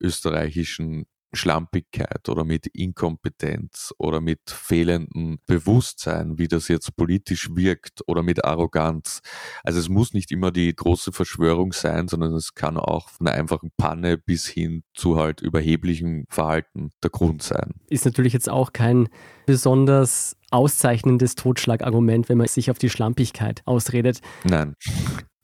österreichischen 0.00 1.06
Schlampigkeit 1.34 2.28
oder 2.28 2.44
mit 2.44 2.66
Inkompetenz 2.66 3.92
oder 3.98 4.20
mit 4.20 4.40
fehlendem 4.46 5.38
Bewusstsein, 5.46 6.38
wie 6.38 6.48
das 6.48 6.68
jetzt 6.68 6.96
politisch 6.96 7.48
wirkt 7.54 8.02
oder 8.06 8.22
mit 8.22 8.44
Arroganz. 8.44 9.20
Also 9.62 9.78
es 9.78 9.88
muss 9.88 10.14
nicht 10.14 10.30
immer 10.32 10.50
die 10.50 10.74
große 10.74 11.12
Verschwörung 11.12 11.72
sein, 11.72 12.08
sondern 12.08 12.34
es 12.34 12.54
kann 12.54 12.76
auch 12.76 13.08
von 13.08 13.26
einer 13.26 13.36
einfachen 13.36 13.70
Panne 13.76 14.18
bis 14.18 14.46
hin 14.46 14.82
zu 14.94 15.16
halt 15.16 15.40
überheblichem 15.40 16.26
Verhalten 16.28 16.90
der 17.02 17.10
Grund 17.10 17.42
sein. 17.42 17.74
Ist 17.88 18.04
natürlich 18.04 18.32
jetzt 18.32 18.48
auch 18.48 18.72
kein 18.72 19.08
besonders 19.46 20.36
auszeichnendes 20.50 21.34
Totschlagargument, 21.34 22.28
wenn 22.28 22.38
man 22.38 22.46
sich 22.46 22.70
auf 22.70 22.78
die 22.78 22.90
Schlampigkeit 22.90 23.62
ausredet. 23.64 24.20
Nein. 24.44 24.74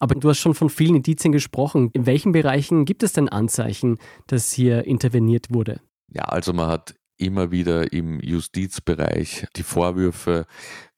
Aber 0.00 0.14
du 0.14 0.28
hast 0.28 0.38
schon 0.38 0.54
von 0.54 0.70
vielen 0.70 0.96
Indizien 0.96 1.30
gesprochen. 1.30 1.90
In 1.92 2.06
welchen 2.06 2.32
Bereichen 2.32 2.86
gibt 2.86 3.02
es 3.02 3.12
denn 3.12 3.28
Anzeichen, 3.28 3.98
dass 4.26 4.50
hier 4.50 4.86
interveniert 4.86 5.52
wurde? 5.52 5.80
Ja, 6.08 6.24
also 6.24 6.52
man 6.52 6.68
hat 6.68 6.94
immer 7.18 7.50
wieder 7.50 7.92
im 7.92 8.18
Justizbereich 8.18 9.46
die 9.56 9.62
Vorwürfe, 9.62 10.46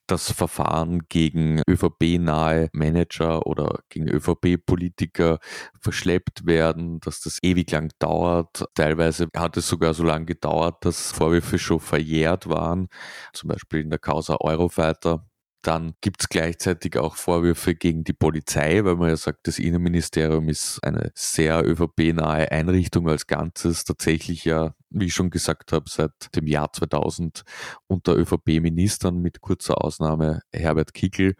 dass 0.07 0.31
Verfahren 0.31 1.03
gegen 1.09 1.63
ÖVP-nahe 1.69 2.69
Manager 2.73 3.47
oder 3.47 3.81
gegen 3.89 4.09
ÖVP-Politiker 4.09 5.39
verschleppt 5.81 6.47
werden, 6.47 7.01
dass 7.01 7.21
das 7.21 7.39
ewig 7.43 7.71
lang 7.71 7.91
dauert. 7.99 8.65
Teilweise 8.75 9.29
hat 9.37 9.57
es 9.57 9.69
sogar 9.69 9.95
so 9.95 10.05
lange 10.05 10.27
gedauert, 10.27 10.85
dass 10.85 11.13
Vorwürfe 11.13 11.59
schon 11.59 11.81
verjährt 11.81 12.49
waren, 12.49 12.89
zum 13.33 13.49
Beispiel 13.49 13.81
in 13.81 13.91
der 13.91 13.99
Causa 13.99 14.37
Eurofighter. 14.41 15.27
Dann 15.63 15.95
gibt 16.01 16.23
es 16.23 16.29
gleichzeitig 16.29 16.99
auch 16.99 17.15
Vorwürfe 17.15 17.77
gegen 17.77 18.03
die 18.03 18.13
Polizei, 18.13 18.85
weil 18.85 18.97
man 18.97 19.11
ja 19.11 19.17
sagt, 19.17 19.47
das 19.47 19.61
Innenministerium 19.61 20.49
ist 20.49 20.83
eine 20.83 21.13
sehr 21.15 21.65
ÖVP-nahe 21.65 22.51
Einrichtung 22.51 23.09
als 23.09 23.29
Ganzes, 23.29 23.85
tatsächlich 23.85 24.45
ja, 24.45 24.75
wie 24.91 25.07
ich 25.07 25.15
schon 25.15 25.31
gesagt 25.31 25.71
habe, 25.71 25.89
seit 25.89 26.35
dem 26.35 26.49
Jahr 26.49 26.73
2000 26.73 27.45
unter 27.87 28.17
ÖVP-Ministern 28.17 29.19
mit 29.19 29.41
kurzer 29.41 29.85
Ausnahme 29.85 30.43
Herbert 30.53 30.95
Kickel. 30.95 31.37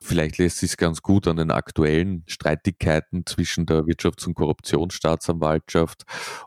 Vielleicht 0.00 0.38
lässt 0.38 0.58
sich 0.58 0.76
ganz 0.78 1.02
gut 1.02 1.28
an 1.28 1.36
den 1.36 1.50
aktuellen 1.50 2.24
Streitigkeiten 2.26 3.26
zwischen 3.26 3.66
der 3.66 3.82
Wirtschafts- 3.84 4.26
und 4.26 4.34
Korruptionsstaatsanwaltschaft 4.34 6.04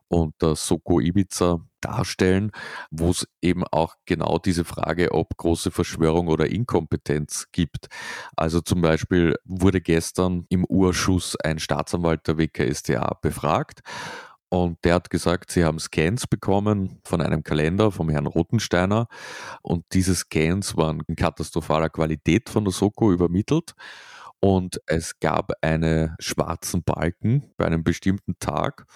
und 0.07 0.33
der 0.41 0.55
Soko 0.55 0.99
Ibiza 0.99 1.61
darstellen, 1.81 2.51
wo 2.91 3.09
es 3.11 3.27
eben 3.41 3.63
auch 3.65 3.95
genau 4.05 4.37
diese 4.37 4.65
Frage, 4.65 5.11
ob 5.11 5.37
große 5.37 5.71
Verschwörung 5.71 6.27
oder 6.27 6.49
Inkompetenz 6.49 7.47
gibt. 7.51 7.87
Also 8.35 8.61
zum 8.61 8.81
Beispiel 8.81 9.35
wurde 9.45 9.81
gestern 9.81 10.45
im 10.49 10.65
Urschuss 10.65 11.35
ein 11.43 11.59
Staatsanwalt 11.59 12.27
der 12.27 12.37
WKSDA 12.37 13.17
befragt 13.21 13.81
und 14.49 14.83
der 14.83 14.95
hat 14.95 15.11
gesagt, 15.11 15.51
sie 15.51 15.63
haben 15.63 15.79
Scans 15.79 16.25
bekommen 16.25 16.99
von 17.05 17.21
einem 17.21 17.43
Kalender 17.43 17.91
vom 17.91 18.09
Herrn 18.09 18.25
Rotensteiner. 18.25 19.07
Und 19.61 19.85
diese 19.93 20.15
Scans 20.15 20.75
waren 20.75 21.03
in 21.07 21.15
katastrophaler 21.15 21.89
Qualität 21.89 22.49
von 22.49 22.65
der 22.65 22.73
Soko 22.73 23.11
übermittelt. 23.11 23.73
Und 24.39 24.81
es 24.87 25.19
gab 25.19 25.51
einen 25.61 26.15
schwarzen 26.19 26.83
Balken 26.83 27.53
bei 27.57 27.65
einem 27.65 27.83
bestimmten 27.83 28.39
Tag. 28.39 28.87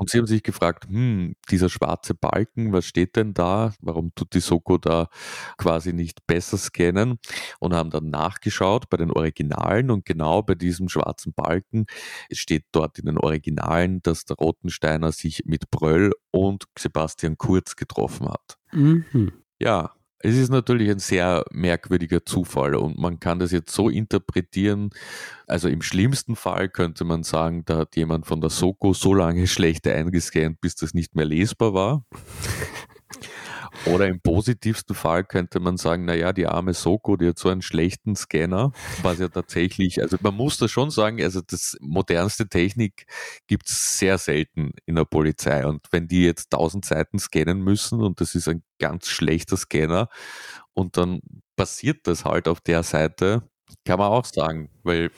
Und 0.00 0.08
sie 0.08 0.16
haben 0.16 0.26
sich 0.26 0.42
gefragt, 0.42 0.86
hm, 0.88 1.34
dieser 1.50 1.68
schwarze 1.68 2.14
Balken, 2.14 2.72
was 2.72 2.86
steht 2.86 3.16
denn 3.16 3.34
da? 3.34 3.74
Warum 3.82 4.14
tut 4.14 4.32
die 4.32 4.40
Soko 4.40 4.78
da 4.78 5.10
quasi 5.58 5.92
nicht 5.92 6.26
besser 6.26 6.56
scannen? 6.56 7.18
Und 7.58 7.74
haben 7.74 7.90
dann 7.90 8.08
nachgeschaut 8.08 8.88
bei 8.88 8.96
den 8.96 9.10
Originalen 9.10 9.90
und 9.90 10.06
genau 10.06 10.40
bei 10.40 10.54
diesem 10.54 10.88
schwarzen 10.88 11.34
Balken 11.34 11.84
steht 12.32 12.64
dort 12.72 12.98
in 12.98 13.04
den 13.04 13.18
Originalen, 13.18 14.00
dass 14.00 14.24
der 14.24 14.36
Rotensteiner 14.38 15.12
sich 15.12 15.42
mit 15.44 15.70
Bröll 15.70 16.12
und 16.30 16.64
Sebastian 16.78 17.36
Kurz 17.36 17.76
getroffen 17.76 18.30
hat. 18.30 18.56
Mhm. 18.72 19.32
Ja, 19.58 19.92
es 20.22 20.36
ist 20.36 20.50
natürlich 20.50 20.90
ein 20.90 20.98
sehr 20.98 21.44
merkwürdiger 21.50 22.24
Zufall 22.24 22.74
und 22.74 22.98
man 22.98 23.20
kann 23.20 23.38
das 23.38 23.52
jetzt 23.52 23.72
so 23.72 23.88
interpretieren. 23.88 24.90
Also 25.46 25.68
im 25.68 25.80
schlimmsten 25.80 26.36
Fall 26.36 26.68
könnte 26.68 27.04
man 27.04 27.22
sagen, 27.22 27.64
da 27.64 27.78
hat 27.78 27.96
jemand 27.96 28.26
von 28.26 28.40
der 28.40 28.50
Soko 28.50 28.92
so 28.92 29.14
lange 29.14 29.46
schlecht 29.48 29.86
eingescannt, 29.86 30.60
bis 30.60 30.74
das 30.76 30.92
nicht 30.92 31.16
mehr 31.16 31.24
lesbar 31.24 31.72
war. 31.72 32.04
Oder 33.86 34.08
im 34.08 34.20
positivsten 34.20 34.94
Fall 34.94 35.24
könnte 35.24 35.58
man 35.58 35.76
sagen, 35.78 36.04
naja, 36.04 36.32
die 36.32 36.46
arme 36.46 36.74
Soko, 36.74 37.16
die 37.16 37.28
hat 37.28 37.38
so 37.38 37.48
einen 37.48 37.62
schlechten 37.62 38.14
Scanner, 38.14 38.72
was 39.02 39.18
ja 39.18 39.28
tatsächlich, 39.28 40.02
also 40.02 40.18
man 40.20 40.34
muss 40.34 40.58
da 40.58 40.68
schon 40.68 40.90
sagen, 40.90 41.22
also 41.22 41.40
das 41.40 41.76
modernste 41.80 42.48
Technik 42.48 43.06
gibt 43.46 43.68
es 43.68 43.98
sehr 43.98 44.18
selten 44.18 44.72
in 44.84 44.96
der 44.96 45.06
Polizei. 45.06 45.66
Und 45.66 45.86
wenn 45.92 46.08
die 46.08 46.24
jetzt 46.24 46.50
tausend 46.50 46.84
Seiten 46.84 47.18
scannen 47.18 47.62
müssen 47.62 48.00
und 48.00 48.20
das 48.20 48.34
ist 48.34 48.48
ein 48.48 48.62
ganz 48.78 49.08
schlechter 49.08 49.56
Scanner 49.56 50.08
und 50.74 50.96
dann 50.96 51.20
passiert 51.56 52.06
das 52.06 52.24
halt 52.24 52.48
auf 52.48 52.60
der 52.60 52.82
Seite, 52.82 53.42
kann 53.84 53.98
man 53.98 54.08
auch 54.08 54.24
sagen, 54.24 54.70
weil 54.82 55.10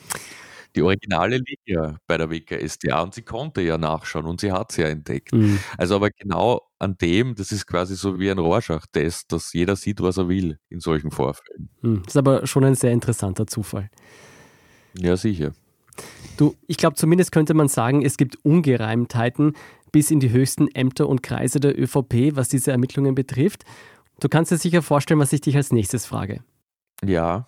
die 0.75 0.81
Originale 0.81 1.37
liegt 1.37 1.67
ja 1.67 1.97
bei 2.07 2.17
der 2.17 2.29
WKSDA 2.29 3.01
und 3.01 3.13
sie 3.13 3.21
konnte 3.21 3.61
ja 3.61 3.77
nachschauen 3.77 4.25
und 4.25 4.41
sie 4.41 4.51
hat 4.51 4.71
sie 4.71 4.81
ja 4.81 4.87
entdeckt. 4.87 5.33
Mhm. 5.33 5.59
Also 5.77 5.95
aber 5.95 6.09
genau 6.09 6.61
an 6.79 6.97
dem, 6.97 7.35
das 7.35 7.51
ist 7.51 7.67
quasi 7.67 7.95
so 7.95 8.19
wie 8.19 8.29
ein 8.29 8.39
Rorschach-Test, 8.39 9.31
dass 9.31 9.53
jeder 9.53 9.75
sieht, 9.75 10.01
was 10.01 10.17
er 10.17 10.27
will 10.27 10.57
in 10.69 10.79
solchen 10.79 11.11
Vorfällen. 11.11 11.69
Mhm. 11.81 12.03
Das 12.03 12.13
ist 12.13 12.17
aber 12.17 12.47
schon 12.47 12.65
ein 12.65 12.75
sehr 12.75 12.91
interessanter 12.91 13.47
Zufall. 13.47 13.89
Ja, 14.97 15.15
sicher. 15.17 15.53
Du, 16.37 16.55
ich 16.67 16.77
glaube, 16.77 16.95
zumindest 16.95 17.31
könnte 17.31 17.53
man 17.53 17.67
sagen, 17.67 18.03
es 18.03 18.17
gibt 18.17 18.37
Ungereimtheiten 18.43 19.53
bis 19.91 20.09
in 20.09 20.19
die 20.19 20.31
höchsten 20.31 20.67
Ämter 20.73 21.07
und 21.07 21.21
Kreise 21.21 21.59
der 21.59 21.79
ÖVP, 21.79 22.35
was 22.35 22.49
diese 22.49 22.71
Ermittlungen 22.71 23.13
betrifft. 23.13 23.63
Du 24.19 24.27
kannst 24.27 24.51
dir 24.51 24.57
sicher 24.57 24.81
vorstellen, 24.81 25.19
was 25.19 25.33
ich 25.33 25.41
dich 25.41 25.55
als 25.55 25.71
nächstes 25.71 26.05
frage. 26.05 26.43
Ja, 27.03 27.45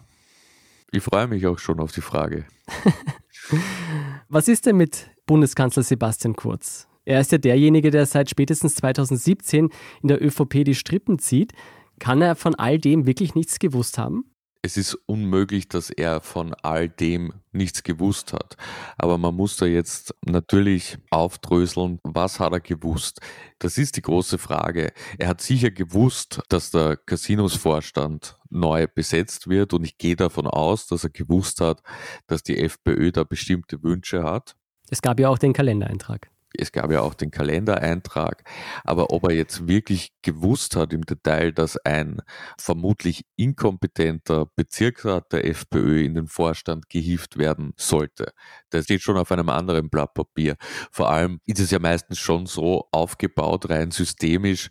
ich 0.96 1.04
freue 1.04 1.28
mich 1.28 1.46
auch 1.46 1.60
schon 1.60 1.80
auf 1.80 1.92
die 1.92 2.02
Frage. 2.02 2.46
Was 4.30 4.48
ist 4.48 4.66
denn 4.66 4.78
mit 4.78 5.10
Bundeskanzler 5.26 5.84
Sebastian 5.84 6.36
Kurz? 6.36 6.88
Er 7.04 7.22
ist 7.22 7.32
ja 7.32 7.38
derjenige, 7.38 7.92
der 7.92 8.06
seit 8.06 8.30
spätestens 8.30 8.76
2017 8.76 9.70
in 10.02 10.08
der 10.08 10.24
ÖVP 10.24 10.64
die 10.66 10.76
Strippen 10.76 11.20
zieht. 11.20 11.54
Kann 12.00 12.22
er 12.22 12.36
von 12.36 12.56
all 12.56 12.80
dem 12.80 13.06
wirklich 13.06 13.36
nichts 13.36 13.60
gewusst 13.60 13.98
haben? 13.98 14.26
Es 14.66 14.78
ist 14.78 14.96
unmöglich, 15.06 15.68
dass 15.68 15.92
er 15.92 16.22
von 16.22 16.56
all 16.56 16.90
dem 16.90 17.34
nichts 17.52 17.84
gewusst 17.84 18.34
hat. 18.34 18.58
Aber 18.98 19.20
man 19.20 19.36
muss 19.36 19.58
da 19.58 19.68
jetzt 19.68 20.16
natürlich 20.26 20.98
aufdröseln, 21.12 22.00
was 22.04 22.40
hat 22.40 22.52
er 22.52 22.60
gewusst? 22.60 23.20
Das 23.60 23.78
ist 23.78 23.96
die 23.96 24.02
große 24.02 24.40
Frage. 24.40 24.92
Er 25.20 25.28
hat 25.28 25.42
sicher 25.42 25.70
gewusst, 25.70 26.42
dass 26.50 26.72
der 26.72 26.98
Casinos-Vorstand 26.98 28.40
neu 28.50 28.88
besetzt 28.88 29.48
wird 29.48 29.74
und 29.74 29.84
ich 29.84 30.00
gehe 30.00 30.16
davon 30.16 30.48
aus, 30.48 30.88
dass 30.88 31.04
er 31.04 31.12
gewusst 31.12 31.62
hat, 31.62 31.84
dass 32.26 32.42
die 32.42 32.58
FPÖ 32.58 33.12
da 33.12 33.24
bestimmte 33.24 33.84
Wünsche 33.84 34.24
hat. 34.24 34.56
Es 34.90 35.04
gab 35.04 35.20
ja 35.20 35.30
auch 35.30 35.38
den 35.38 35.54
Kalendereintrag 35.54 36.32
es 36.60 36.72
gab 36.72 36.92
ja 36.92 37.02
auch 37.02 37.14
den 37.14 37.32
Kalendereintrag, 37.32 38.44
aber 38.84 39.12
ob 39.12 39.26
er 39.26 39.36
jetzt 39.36 39.68
wirklich 39.68 40.10
gewusst 40.22 40.76
hat 40.76 40.94
im 40.94 41.06
Detail, 41.06 41.52
dass 41.52 41.78
ein 41.78 42.22
vermutlich 42.60 43.26
inkompetenter 43.36 44.48
Bezirksrat 44.56 45.32
der 45.32 45.46
FPÖ 45.46 46.04
in 46.04 46.16
den 46.16 46.28
Vorstand 46.28 46.90
gehievt 46.90 47.38
werden 47.38 47.74
sollte, 47.78 48.34
das 48.70 48.86
steht 48.86 49.02
schon 49.02 49.18
auf 49.18 49.32
einem 49.32 49.50
anderen 49.50 49.90
Blatt 49.90 50.14
Papier. 50.14 50.56
Vor 50.92 51.10
allem 51.10 51.40
ist 51.46 51.60
es 51.60 51.72
ja 51.72 51.80
meistens 51.80 52.20
schon 52.20 52.46
so 52.46 52.88
aufgebaut, 52.92 53.70
rein 53.70 53.92
systemisch, 53.92 54.70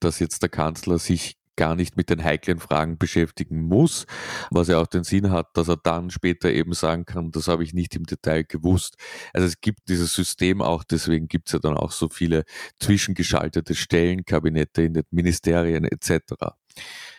dass 0.00 0.18
jetzt 0.18 0.42
der 0.42 0.48
Kanzler 0.48 0.98
sich 0.98 1.39
gar 1.60 1.76
nicht 1.76 1.94
mit 1.94 2.08
den 2.08 2.24
heiklen 2.24 2.58
Fragen 2.58 2.96
beschäftigen 2.96 3.60
muss, 3.60 4.06
was 4.50 4.68
ja 4.68 4.78
auch 4.78 4.86
den 4.86 5.04
Sinn 5.04 5.30
hat, 5.30 5.54
dass 5.58 5.68
er 5.68 5.76
dann 5.76 6.08
später 6.08 6.50
eben 6.50 6.72
sagen 6.72 7.04
kann, 7.04 7.32
das 7.32 7.48
habe 7.48 7.62
ich 7.62 7.74
nicht 7.74 7.94
im 7.94 8.04
Detail 8.04 8.44
gewusst. 8.44 8.96
Also 9.34 9.46
es 9.46 9.60
gibt 9.60 9.90
dieses 9.90 10.14
System 10.14 10.62
auch, 10.62 10.84
deswegen 10.84 11.28
gibt 11.28 11.48
es 11.48 11.52
ja 11.52 11.58
dann 11.58 11.76
auch 11.76 11.92
so 11.92 12.08
viele 12.08 12.44
zwischengeschaltete 12.78 13.74
Stellen, 13.74 14.24
Kabinette 14.24 14.80
in 14.80 14.94
den 14.94 15.04
Ministerien 15.10 15.84
etc. 15.84 16.32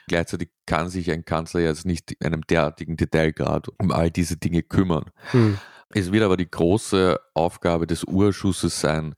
Gleichzeitig 0.07 0.49
kann 0.65 0.89
sich 0.89 1.11
ein 1.11 1.23
Kanzler 1.23 1.61
jetzt 1.61 1.85
nicht 1.85 2.13
in 2.13 2.25
einem 2.25 2.41
derartigen 2.41 2.97
Detailgrad 2.97 3.67
um 3.77 3.91
all 3.91 4.09
diese 4.09 4.37
Dinge 4.37 4.63
kümmern. 4.63 5.05
Hm. 5.29 5.59
Es 5.93 6.11
wird 6.11 6.23
aber 6.23 6.37
die 6.37 6.49
große 6.49 7.19
Aufgabe 7.33 7.85
des 7.85 8.05
Urschusses 8.05 8.79
sein, 8.79 9.13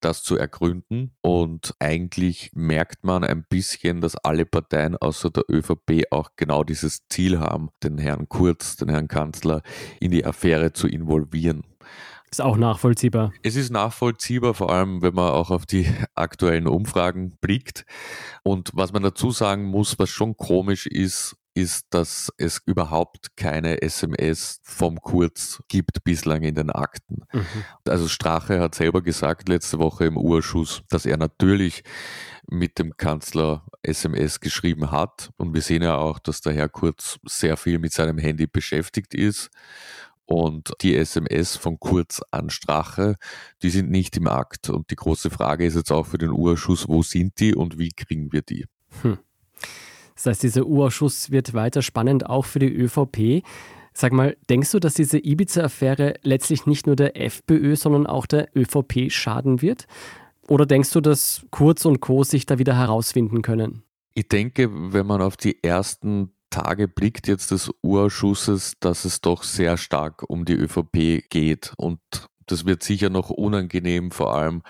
das 0.00 0.22
zu 0.22 0.36
ergründen. 0.36 1.12
Und 1.20 1.74
eigentlich 1.78 2.50
merkt 2.54 3.04
man 3.04 3.24
ein 3.24 3.44
bisschen, 3.48 4.00
dass 4.00 4.16
alle 4.16 4.46
Parteien 4.46 4.96
außer 4.96 5.30
der 5.30 5.44
ÖVP 5.50 6.04
auch 6.10 6.30
genau 6.36 6.64
dieses 6.64 7.06
Ziel 7.08 7.40
haben, 7.40 7.70
den 7.82 7.98
Herrn 7.98 8.28
Kurz, 8.28 8.76
den 8.76 8.88
Herrn 8.88 9.08
Kanzler, 9.08 9.62
in 10.00 10.10
die 10.10 10.24
Affäre 10.24 10.72
zu 10.72 10.88
involvieren. 10.88 11.64
Ist 12.30 12.40
auch 12.40 12.56
nachvollziehbar. 12.56 13.32
Es 13.42 13.54
ist 13.56 13.70
nachvollziehbar, 13.70 14.52
vor 14.54 14.70
allem 14.70 15.00
wenn 15.00 15.14
man 15.14 15.32
auch 15.32 15.50
auf 15.50 15.64
die 15.64 15.86
aktuellen 16.14 16.66
Umfragen 16.66 17.36
blickt. 17.40 17.86
Und 18.42 18.70
was 18.74 18.92
man 18.92 19.02
dazu 19.02 19.30
sagen 19.30 19.64
muss, 19.64 19.98
was 19.98 20.10
schon 20.10 20.36
komisch 20.36 20.86
ist, 20.86 21.36
ist, 21.56 21.86
dass 21.90 22.30
es 22.36 22.60
überhaupt 22.66 23.36
keine 23.36 23.80
SMS 23.80 24.60
vom 24.62 25.00
Kurz 25.00 25.62
gibt 25.68 26.04
bislang 26.04 26.42
in 26.42 26.54
den 26.54 26.70
Akten. 26.70 27.22
Mhm. 27.32 27.64
Also 27.88 28.08
Strache 28.08 28.60
hat 28.60 28.74
selber 28.74 29.02
gesagt 29.02 29.48
letzte 29.48 29.78
Woche 29.78 30.04
im 30.04 30.18
Urschuss, 30.18 30.82
dass 30.90 31.06
er 31.06 31.16
natürlich 31.16 31.82
mit 32.48 32.78
dem 32.78 32.96
Kanzler 32.96 33.66
SMS 33.82 34.40
geschrieben 34.40 34.90
hat. 34.90 35.30
Und 35.36 35.54
wir 35.54 35.62
sehen 35.62 35.82
ja 35.82 35.96
auch, 35.96 36.18
dass 36.18 36.42
der 36.42 36.52
Herr 36.52 36.68
Kurz 36.68 37.18
sehr 37.24 37.56
viel 37.56 37.78
mit 37.78 37.92
seinem 37.92 38.18
Handy 38.18 38.46
beschäftigt 38.46 39.14
ist. 39.14 39.50
Und 40.26 40.72
die 40.82 40.94
SMS 40.96 41.56
von 41.56 41.80
Kurz 41.80 42.20
an 42.32 42.50
Strache, 42.50 43.16
die 43.62 43.70
sind 43.70 43.90
nicht 43.90 44.16
im 44.16 44.26
Akt. 44.26 44.68
Und 44.68 44.90
die 44.90 44.96
große 44.96 45.30
Frage 45.30 45.64
ist 45.64 45.76
jetzt 45.76 45.92
auch 45.92 46.06
für 46.06 46.18
den 46.18 46.30
Urschuss, 46.30 46.86
wo 46.86 47.02
sind 47.02 47.40
die 47.40 47.54
und 47.54 47.78
wie 47.78 47.90
kriegen 47.90 48.32
wir 48.32 48.42
die? 48.42 48.66
Hm. 49.02 49.18
Das 50.16 50.26
heißt, 50.26 50.42
dieser 50.42 50.66
U-Ausschuss 50.66 51.30
wird 51.30 51.54
weiter 51.54 51.82
spannend, 51.82 52.26
auch 52.26 52.44
für 52.44 52.58
die 52.58 52.72
ÖVP. 52.72 53.44
Sag 53.92 54.12
mal, 54.12 54.36
denkst 54.50 54.72
du, 54.72 54.78
dass 54.78 54.94
diese 54.94 55.18
Ibiza-Affäre 55.18 56.14
letztlich 56.22 56.66
nicht 56.66 56.86
nur 56.86 56.96
der 56.96 57.16
FPÖ, 57.20 57.76
sondern 57.76 58.06
auch 58.06 58.26
der 58.26 58.48
ÖVP 58.56 59.10
schaden 59.10 59.62
wird? 59.62 59.86
Oder 60.48 60.66
denkst 60.66 60.90
du, 60.92 61.00
dass 61.00 61.46
Kurz 61.50 61.84
und 61.84 62.00
Co. 62.00 62.24
sich 62.24 62.46
da 62.46 62.58
wieder 62.58 62.76
herausfinden 62.76 63.42
können? 63.42 63.82
Ich 64.14 64.28
denke, 64.28 64.68
wenn 64.92 65.06
man 65.06 65.22
auf 65.22 65.36
die 65.36 65.62
ersten 65.62 66.32
Tage 66.50 66.88
blickt 66.88 67.28
jetzt 67.28 67.50
des 67.50 67.70
Urausschusses, 67.82 68.74
dass 68.80 69.04
es 69.04 69.20
doch 69.20 69.42
sehr 69.42 69.76
stark 69.76 70.22
um 70.28 70.44
die 70.44 70.54
ÖVP 70.54 71.28
geht. 71.28 71.74
Und 71.76 72.00
das 72.46 72.64
wird 72.64 72.82
sicher 72.82 73.10
noch 73.10 73.30
unangenehm, 73.30 74.10
vor 74.10 74.34
allem 74.34 74.62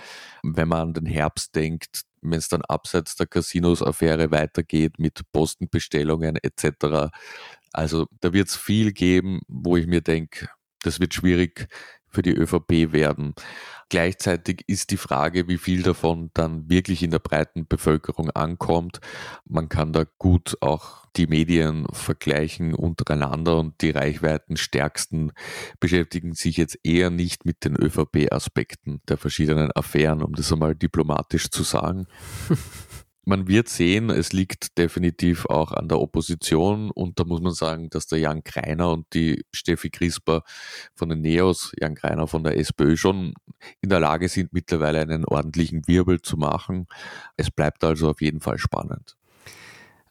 wenn 0.43 0.69
man 0.69 0.81
an 0.81 0.95
den 0.95 1.07
Herbst 1.07 1.55
denkt, 1.55 2.03
wenn 2.31 2.39
es 2.39 2.49
dann 2.49 2.63
abseits 2.63 3.17
der 3.17 3.27
Casinos-Affäre 3.27 4.31
weitergeht 4.31 4.99
mit 4.99 5.21
Postenbestellungen 5.33 6.37
etc. 6.37 7.11
Also 7.73 8.07
da 8.21 8.33
wird 8.33 8.49
es 8.49 8.57
viel 8.57 8.93
geben, 8.93 9.41
wo 9.49 9.77
ich 9.77 9.87
mir 9.87 10.01
denke, 10.01 10.49
das 10.83 11.01
wird 11.01 11.15
schwierig 11.15 11.69
für 12.09 12.23
die 12.23 12.35
ÖVP 12.35 12.93
werden. 12.93 13.35
Gleichzeitig 13.89 14.65
ist 14.67 14.91
die 14.91 14.97
Frage, 14.97 15.49
wie 15.49 15.59
viel 15.59 15.83
davon 15.83 16.31
dann 16.35 16.69
wirklich 16.69 17.03
in 17.03 17.11
der 17.11 17.19
breiten 17.19 17.67
Bevölkerung 17.67 18.31
ankommt. 18.31 19.01
Man 19.45 19.69
kann 19.69 19.93
da 19.93 20.05
gut 20.19 20.57
auch 20.61 21.06
die 21.17 21.27
Medien 21.27 21.87
vergleichen 21.93 22.75
untereinander 22.75 23.59
und 23.59 23.81
die 23.81 23.91
Reichweitenstärksten 23.91 25.33
beschäftigen 25.81 26.35
sich 26.35 26.57
jetzt 26.57 26.79
eher 26.85 27.11
nicht 27.11 27.45
mit 27.45 27.65
den 27.65 27.77
ÖVP-Aspekten 27.77 29.01
der 29.09 29.17
verschiedenen 29.17 29.71
Affären, 29.75 30.23
um 30.23 30.35
das 30.35 30.53
einmal 30.53 30.75
diplomatisch 30.75 31.51
zu 31.51 31.63
sagen. 31.63 32.07
man 33.27 33.49
wird 33.49 33.69
sehen, 33.69 34.09
es 34.11 34.33
liegt 34.33 34.79
definitiv 34.79 35.47
auch 35.47 35.73
an 35.73 35.89
der 35.89 35.99
Opposition 35.99 36.93
und 36.93 37.19
da 37.19 37.25
muss 37.25 37.41
man 37.41 37.53
sagen, 37.53 37.91
dass 37.91 38.07
der 38.07 38.21
Jan 38.21 38.45
Kreiner 38.45 38.93
und 38.93 39.13
die 39.15 39.45
Steffi 39.53 39.91
Crisper 39.91 40.43
von 40.95 41.09
den 41.09 41.23
Neos, 41.23 41.73
Jan 41.81 41.97
Kreiner 41.97 42.29
von 42.29 42.45
der 42.45 42.57
SPÖ 42.57 42.97
schon 42.97 43.35
in 43.81 43.89
der 43.89 43.99
Lage 43.99 44.29
sind, 44.29 44.53
mittlerweile 44.53 45.01
einen 45.01 45.25
ordentlichen 45.25 45.89
Wirbel 45.89 46.23
zu 46.23 46.37
machen. 46.37 46.87
Es 47.37 47.51
bleibt 47.51 47.83
also 47.83 48.11
auf 48.11 48.21
jeden 48.21 48.41
Fall 48.41 48.59
spannend. 48.59 49.17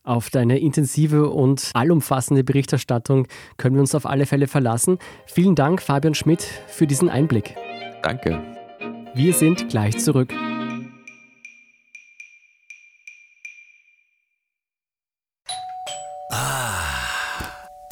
Auf 0.06 0.30
deine 0.30 0.60
intensive 0.60 1.30
und 1.30 1.72
allumfassende 1.74 2.44
Berichterstattung 2.44 3.28
können 3.58 3.76
wir 3.76 3.82
uns 3.82 3.96
auf 3.96 4.06
alle 4.06 4.28
Fälle 4.28 4.48
verlassen. 4.48 5.00
Vielen 5.26 5.56
Dank, 5.56 5.82
Fabian 5.82 6.14
Schmidt, 6.14 6.48
für 6.68 6.86
diesen 6.86 7.10
Einblick. 7.10 7.56
Danke. 8.04 8.42
Wir 9.16 9.34
sind 9.34 9.70
gleich 9.70 9.98
zurück. 9.98 10.34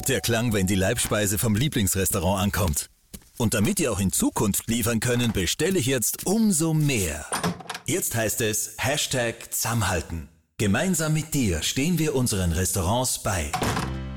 Der 0.08 0.20
Klang, 0.20 0.52
wenn 0.52 0.66
die 0.66 0.74
Leibspeise 0.74 1.38
vom 1.38 1.56
Lieblingsrestaurant 1.56 2.42
ankommt. 2.42 2.90
Und 3.38 3.54
damit 3.54 3.80
ihr 3.80 3.90
auch 3.90 4.00
in 4.00 4.12
Zukunft 4.12 4.68
liefern 4.68 5.00
können, 5.00 5.32
bestelle 5.32 5.78
ich 5.78 5.86
jetzt 5.86 6.26
umso 6.26 6.74
mehr. 6.74 7.24
Jetzt 7.86 8.14
heißt 8.14 8.42
es 8.42 8.76
Hashtag 8.78 9.52
Zusammenhalten. 9.54 10.28
Gemeinsam 10.60 11.14
mit 11.14 11.34
dir 11.34 11.62
stehen 11.62 11.98
wir 11.98 12.14
unseren 12.14 12.52
Restaurants 12.52 13.20
bei. 13.20 13.50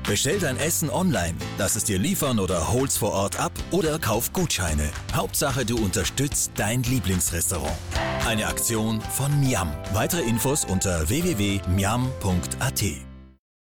Bestell 0.06 0.38
dein 0.38 0.56
Essen 0.56 0.88
online, 0.88 1.34
lass 1.58 1.74
es 1.74 1.82
dir 1.82 1.98
liefern 1.98 2.38
oder 2.38 2.72
hol's 2.72 2.96
vor 2.96 3.10
Ort 3.10 3.40
ab 3.40 3.50
oder 3.72 3.98
kauf 3.98 4.32
Gutscheine. 4.32 4.88
Hauptsache, 5.12 5.64
du 5.64 5.76
unterstützt 5.76 6.52
dein 6.54 6.84
Lieblingsrestaurant. 6.84 7.76
Eine 8.24 8.46
Aktion 8.46 9.00
von 9.00 9.40
Miam. 9.40 9.72
Weitere 9.92 10.22
Infos 10.22 10.64
unter 10.64 11.08
www.miam.at. 11.08 12.84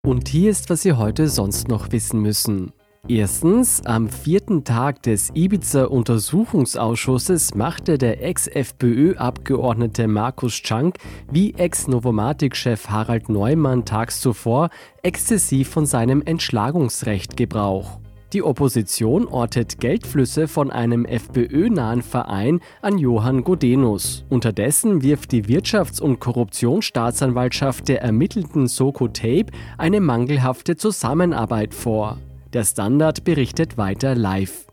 Und 0.04 0.28
hier 0.28 0.50
ist, 0.50 0.68
was 0.68 0.82
Sie 0.82 0.94
heute 0.94 1.28
sonst 1.28 1.68
noch 1.68 1.92
wissen 1.92 2.20
müssen. 2.20 2.72
Erstens, 3.08 3.86
am 3.86 4.08
vierten 4.08 4.64
Tag 4.64 5.04
des 5.04 5.30
Ibiza-Untersuchungsausschusses 5.32 7.54
machte 7.54 7.98
der 7.98 8.24
Ex-FPÖ-Abgeordnete 8.24 10.08
Markus 10.08 10.60
Czank 10.60 10.96
wie 11.30 11.54
Ex-Novomatic-Chef 11.54 12.88
Harald 12.88 13.28
Neumann 13.28 13.84
tags 13.84 14.20
zuvor 14.20 14.70
exzessiv 15.04 15.68
von 15.68 15.86
seinem 15.86 16.20
Entschlagungsrecht 16.20 17.36
Gebrauch. 17.36 18.00
Die 18.32 18.42
Opposition 18.42 19.28
ortet 19.28 19.78
Geldflüsse 19.78 20.48
von 20.48 20.72
einem 20.72 21.04
FPÖ-nahen 21.04 22.02
Verein 22.02 22.58
an 22.82 22.98
Johann 22.98 23.44
Godenus. 23.44 24.24
Unterdessen 24.30 25.02
wirft 25.02 25.30
die 25.30 25.44
Wirtschafts- 25.44 26.00
und 26.00 26.18
Korruptionsstaatsanwaltschaft 26.18 27.86
der 27.86 28.02
ermittelten 28.02 28.66
Soko 28.66 29.06
Tape 29.06 29.52
eine 29.78 30.00
mangelhafte 30.00 30.76
Zusammenarbeit 30.76 31.72
vor. 31.72 32.18
Der 32.56 32.64
Standard 32.64 33.24
berichtet 33.24 33.76
weiter 33.76 34.14
live. 34.14 34.64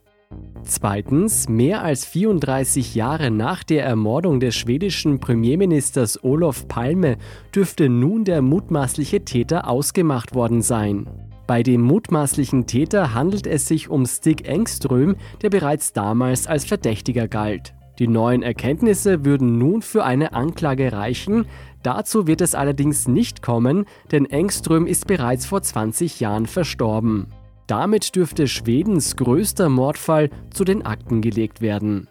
Zweitens, 0.63 1.49
mehr 1.49 1.83
als 1.83 2.05
34 2.05 2.95
Jahre 2.95 3.29
nach 3.29 3.61
der 3.65 3.83
Ermordung 3.83 4.39
des 4.39 4.55
schwedischen 4.55 5.19
Premierministers 5.19 6.23
Olof 6.23 6.69
Palme 6.69 7.17
dürfte 7.53 7.89
nun 7.89 8.23
der 8.23 8.41
mutmaßliche 8.41 9.25
Täter 9.25 9.67
ausgemacht 9.67 10.33
worden 10.33 10.61
sein. 10.61 11.09
Bei 11.45 11.61
dem 11.61 11.81
mutmaßlichen 11.81 12.67
Täter 12.67 13.13
handelt 13.13 13.47
es 13.47 13.67
sich 13.67 13.89
um 13.89 14.05
Stig 14.05 14.47
Engström, 14.47 15.17
der 15.41 15.49
bereits 15.49 15.91
damals 15.91 16.47
als 16.47 16.63
Verdächtiger 16.63 17.27
galt. 17.27 17.73
Die 17.99 18.07
neuen 18.07 18.43
Erkenntnisse 18.43 19.25
würden 19.25 19.57
nun 19.57 19.81
für 19.81 20.05
eine 20.05 20.31
Anklage 20.31 20.93
reichen. 20.93 21.47
Dazu 21.83 22.27
wird 22.27 22.39
es 22.39 22.55
allerdings 22.55 23.09
nicht 23.09 23.41
kommen, 23.41 23.83
denn 24.13 24.25
Engström 24.25 24.87
ist 24.87 25.05
bereits 25.05 25.45
vor 25.45 25.61
20 25.61 26.21
Jahren 26.21 26.45
verstorben. 26.45 27.27
Damit 27.67 28.15
dürfte 28.15 28.47
Schwedens 28.47 29.15
größter 29.15 29.69
Mordfall 29.69 30.29
zu 30.53 30.63
den 30.63 30.85
Akten 30.85 31.21
gelegt 31.21 31.61
werden. 31.61 32.07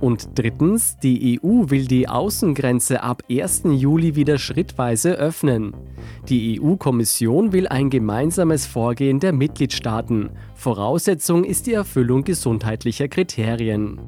Und 0.00 0.30
drittens, 0.36 0.96
die 1.02 1.38
EU 1.42 1.68
will 1.68 1.86
die 1.86 2.08
Außengrenze 2.08 3.02
ab 3.02 3.22
1. 3.30 3.64
Juli 3.64 4.16
wieder 4.16 4.38
schrittweise 4.38 5.12
öffnen. 5.12 5.74
Die 6.28 6.58
EU-Kommission 6.60 7.52
will 7.52 7.68
ein 7.68 7.90
gemeinsames 7.90 8.64
Vorgehen 8.64 9.20
der 9.20 9.34
Mitgliedstaaten. 9.34 10.30
Voraussetzung 10.54 11.44
ist 11.44 11.66
die 11.66 11.74
Erfüllung 11.74 12.24
gesundheitlicher 12.24 13.08
Kriterien. 13.08 14.00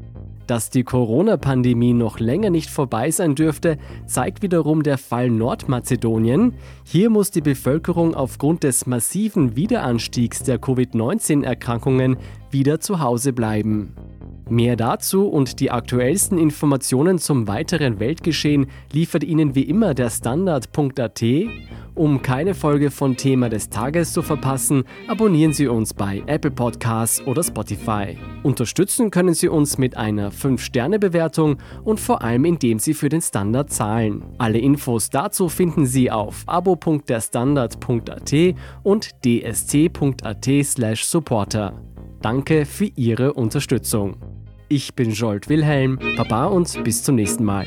Dass 0.46 0.70
die 0.70 0.82
Corona-Pandemie 0.82 1.92
noch 1.92 2.18
länger 2.18 2.50
nicht 2.50 2.70
vorbei 2.70 3.10
sein 3.10 3.34
dürfte, 3.34 3.78
zeigt 4.06 4.42
wiederum 4.42 4.82
der 4.82 4.98
Fall 4.98 5.30
Nordmazedonien. 5.30 6.54
Hier 6.84 7.10
muss 7.10 7.30
die 7.30 7.40
Bevölkerung 7.40 8.14
aufgrund 8.14 8.64
des 8.64 8.86
massiven 8.86 9.56
Wiederanstiegs 9.56 10.42
der 10.42 10.58
Covid-19-Erkrankungen 10.58 12.16
wieder 12.50 12.80
zu 12.80 13.00
Hause 13.00 13.32
bleiben. 13.32 13.94
Mehr 14.48 14.76
dazu 14.76 15.28
und 15.28 15.60
die 15.60 15.70
aktuellsten 15.70 16.36
Informationen 16.36 17.18
zum 17.18 17.48
weiteren 17.48 18.00
Weltgeschehen 18.00 18.66
liefert 18.92 19.24
Ihnen 19.24 19.54
wie 19.54 19.62
immer 19.62 19.94
der 19.94 20.10
Standard.at. 20.10 21.22
Um 21.94 22.22
keine 22.22 22.54
Folge 22.54 22.90
von 22.90 23.18
Thema 23.18 23.50
des 23.50 23.68
Tages 23.68 24.14
zu 24.14 24.22
verpassen, 24.22 24.84
abonnieren 25.08 25.52
Sie 25.52 25.68
uns 25.68 25.92
bei 25.92 26.22
Apple 26.26 26.50
Podcasts 26.50 27.20
oder 27.26 27.42
Spotify. 27.42 28.16
Unterstützen 28.42 29.10
können 29.10 29.34
Sie 29.34 29.48
uns 29.48 29.76
mit 29.76 29.94
einer 29.96 30.32
5-Sterne-Bewertung 30.32 31.58
und 31.84 32.00
vor 32.00 32.22
allem 32.22 32.46
indem 32.46 32.78
Sie 32.78 32.94
für 32.94 33.10
den 33.10 33.20
Standard 33.20 33.70
zahlen. 33.70 34.24
Alle 34.38 34.58
Infos 34.58 35.10
dazu 35.10 35.50
finden 35.50 35.84
Sie 35.84 36.10
auf 36.10 36.44
abo.derstandard.at 36.46 38.32
und 38.82 39.10
dst.at/supporter. 39.24 41.82
Danke 42.22 42.64
für 42.64 42.90
Ihre 42.96 43.34
Unterstützung. 43.34 44.16
Ich 44.68 44.94
bin 44.94 45.10
Jolt 45.10 45.50
Wilhelm, 45.50 45.98
Baba 46.16 46.46
und 46.46 46.82
bis 46.84 47.02
zum 47.02 47.16
nächsten 47.16 47.44
Mal. 47.44 47.66